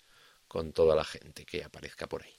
con 0.48 0.74
toda 0.74 0.96
la 0.96 1.06
gente 1.06 1.46
que 1.46 1.64
aparezca 1.64 2.08
por 2.08 2.24
ahí. 2.24 2.36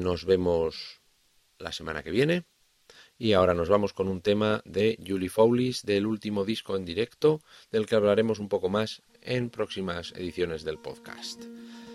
nos 0.00 0.24
vemos 0.24 0.97
la 1.58 1.72
semana 1.72 2.02
que 2.02 2.10
viene. 2.10 2.44
Y 3.18 3.32
ahora 3.32 3.54
nos 3.54 3.68
vamos 3.68 3.92
con 3.92 4.08
un 4.08 4.22
tema 4.22 4.62
de 4.64 4.98
Julie 5.04 5.28
Fowlis 5.28 5.82
del 5.82 6.06
último 6.06 6.44
disco 6.44 6.76
en 6.76 6.84
directo, 6.84 7.40
del 7.70 7.86
que 7.86 7.96
hablaremos 7.96 8.38
un 8.38 8.48
poco 8.48 8.68
más 8.68 9.02
en 9.20 9.50
próximas 9.50 10.12
ediciones 10.12 10.64
del 10.64 10.78
podcast. 10.78 11.42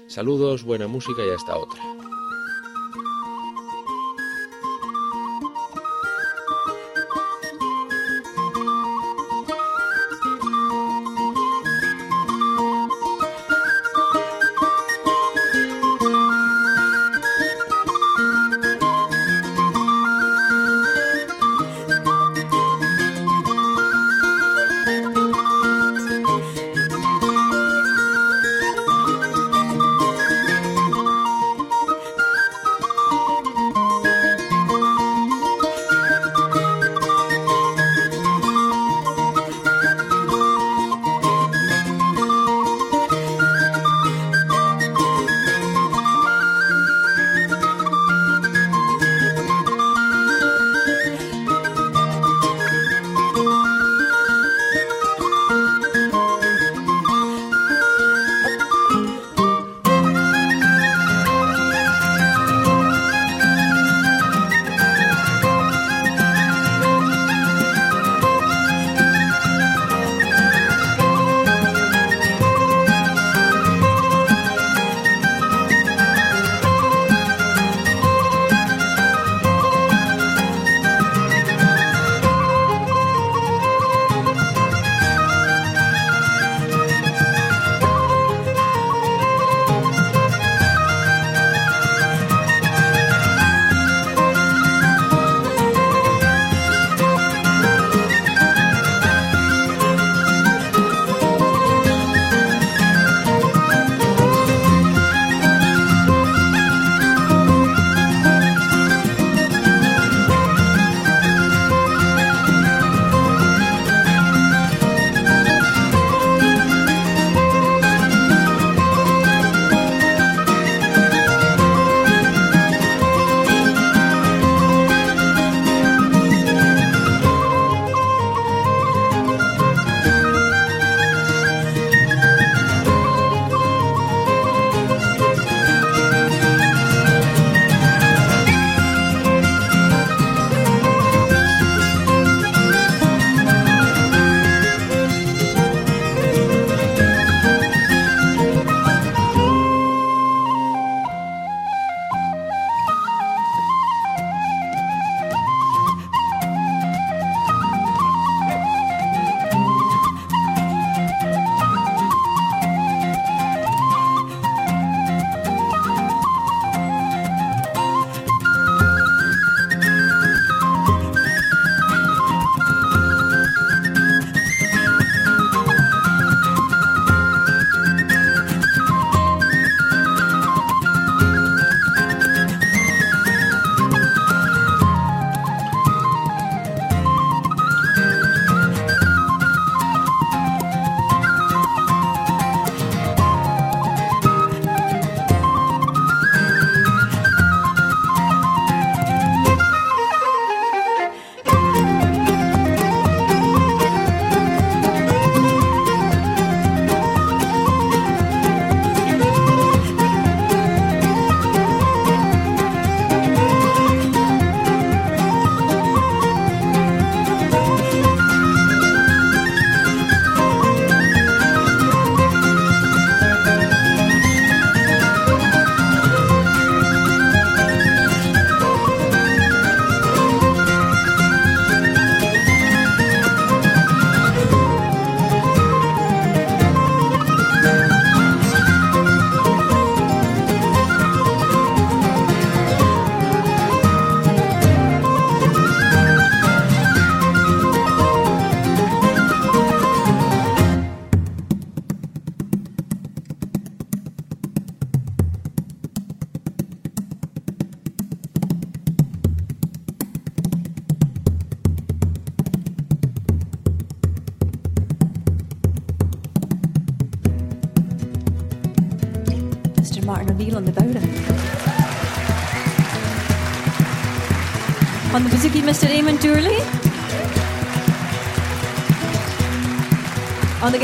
Saludos, 0.08 0.64
buena 0.64 0.88
música 0.88 1.26
y 1.26 1.30
hasta 1.30 1.58
otra. 1.58 2.13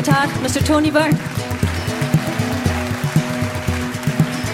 Guitar, 0.01 0.27
Mr. 0.39 0.65
Tony 0.65 0.89
Byrne. 0.89 1.13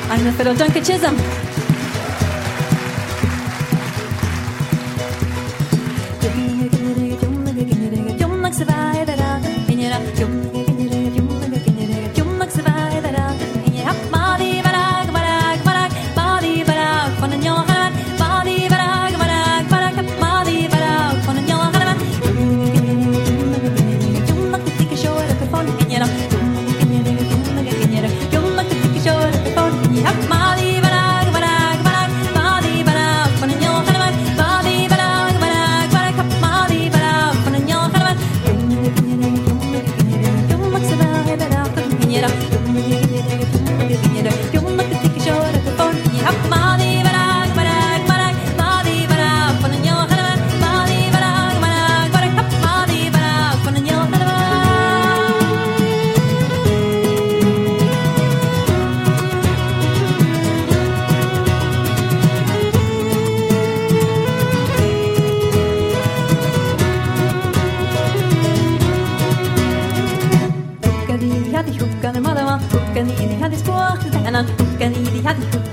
I'm 0.10 0.24
the 0.24 0.32
fiddle 0.32 0.56
Duncan 0.56 0.84
Chisholm. 0.84 1.45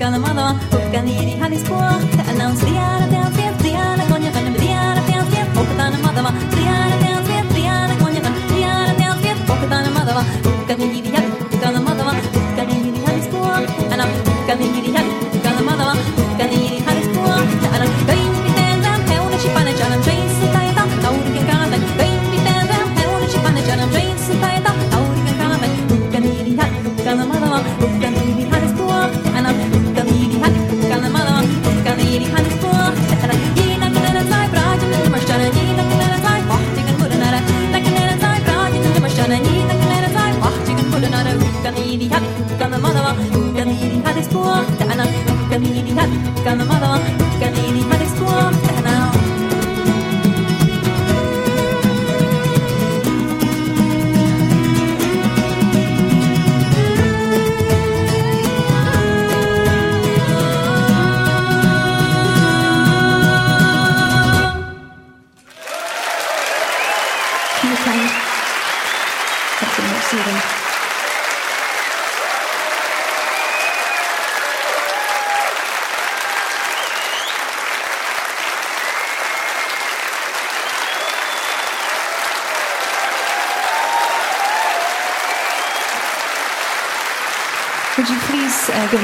Hukka 0.03 0.11
na 0.11 0.18
madama, 0.18 0.61
hukka 0.70 1.00
niri 1.03 1.30
hanispua 1.40 2.01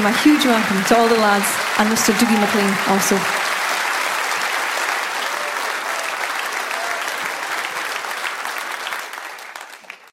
a 0.05 0.11
huge 0.21 0.45
welcome 0.45 0.83
to 0.85 0.97
all 0.97 1.07
the 1.07 1.15
lads 1.15 1.49
and 1.79 1.89
Mr. 1.89 2.13
Dougie 2.13 2.39
McLean 2.39 2.73
also. 2.89 3.38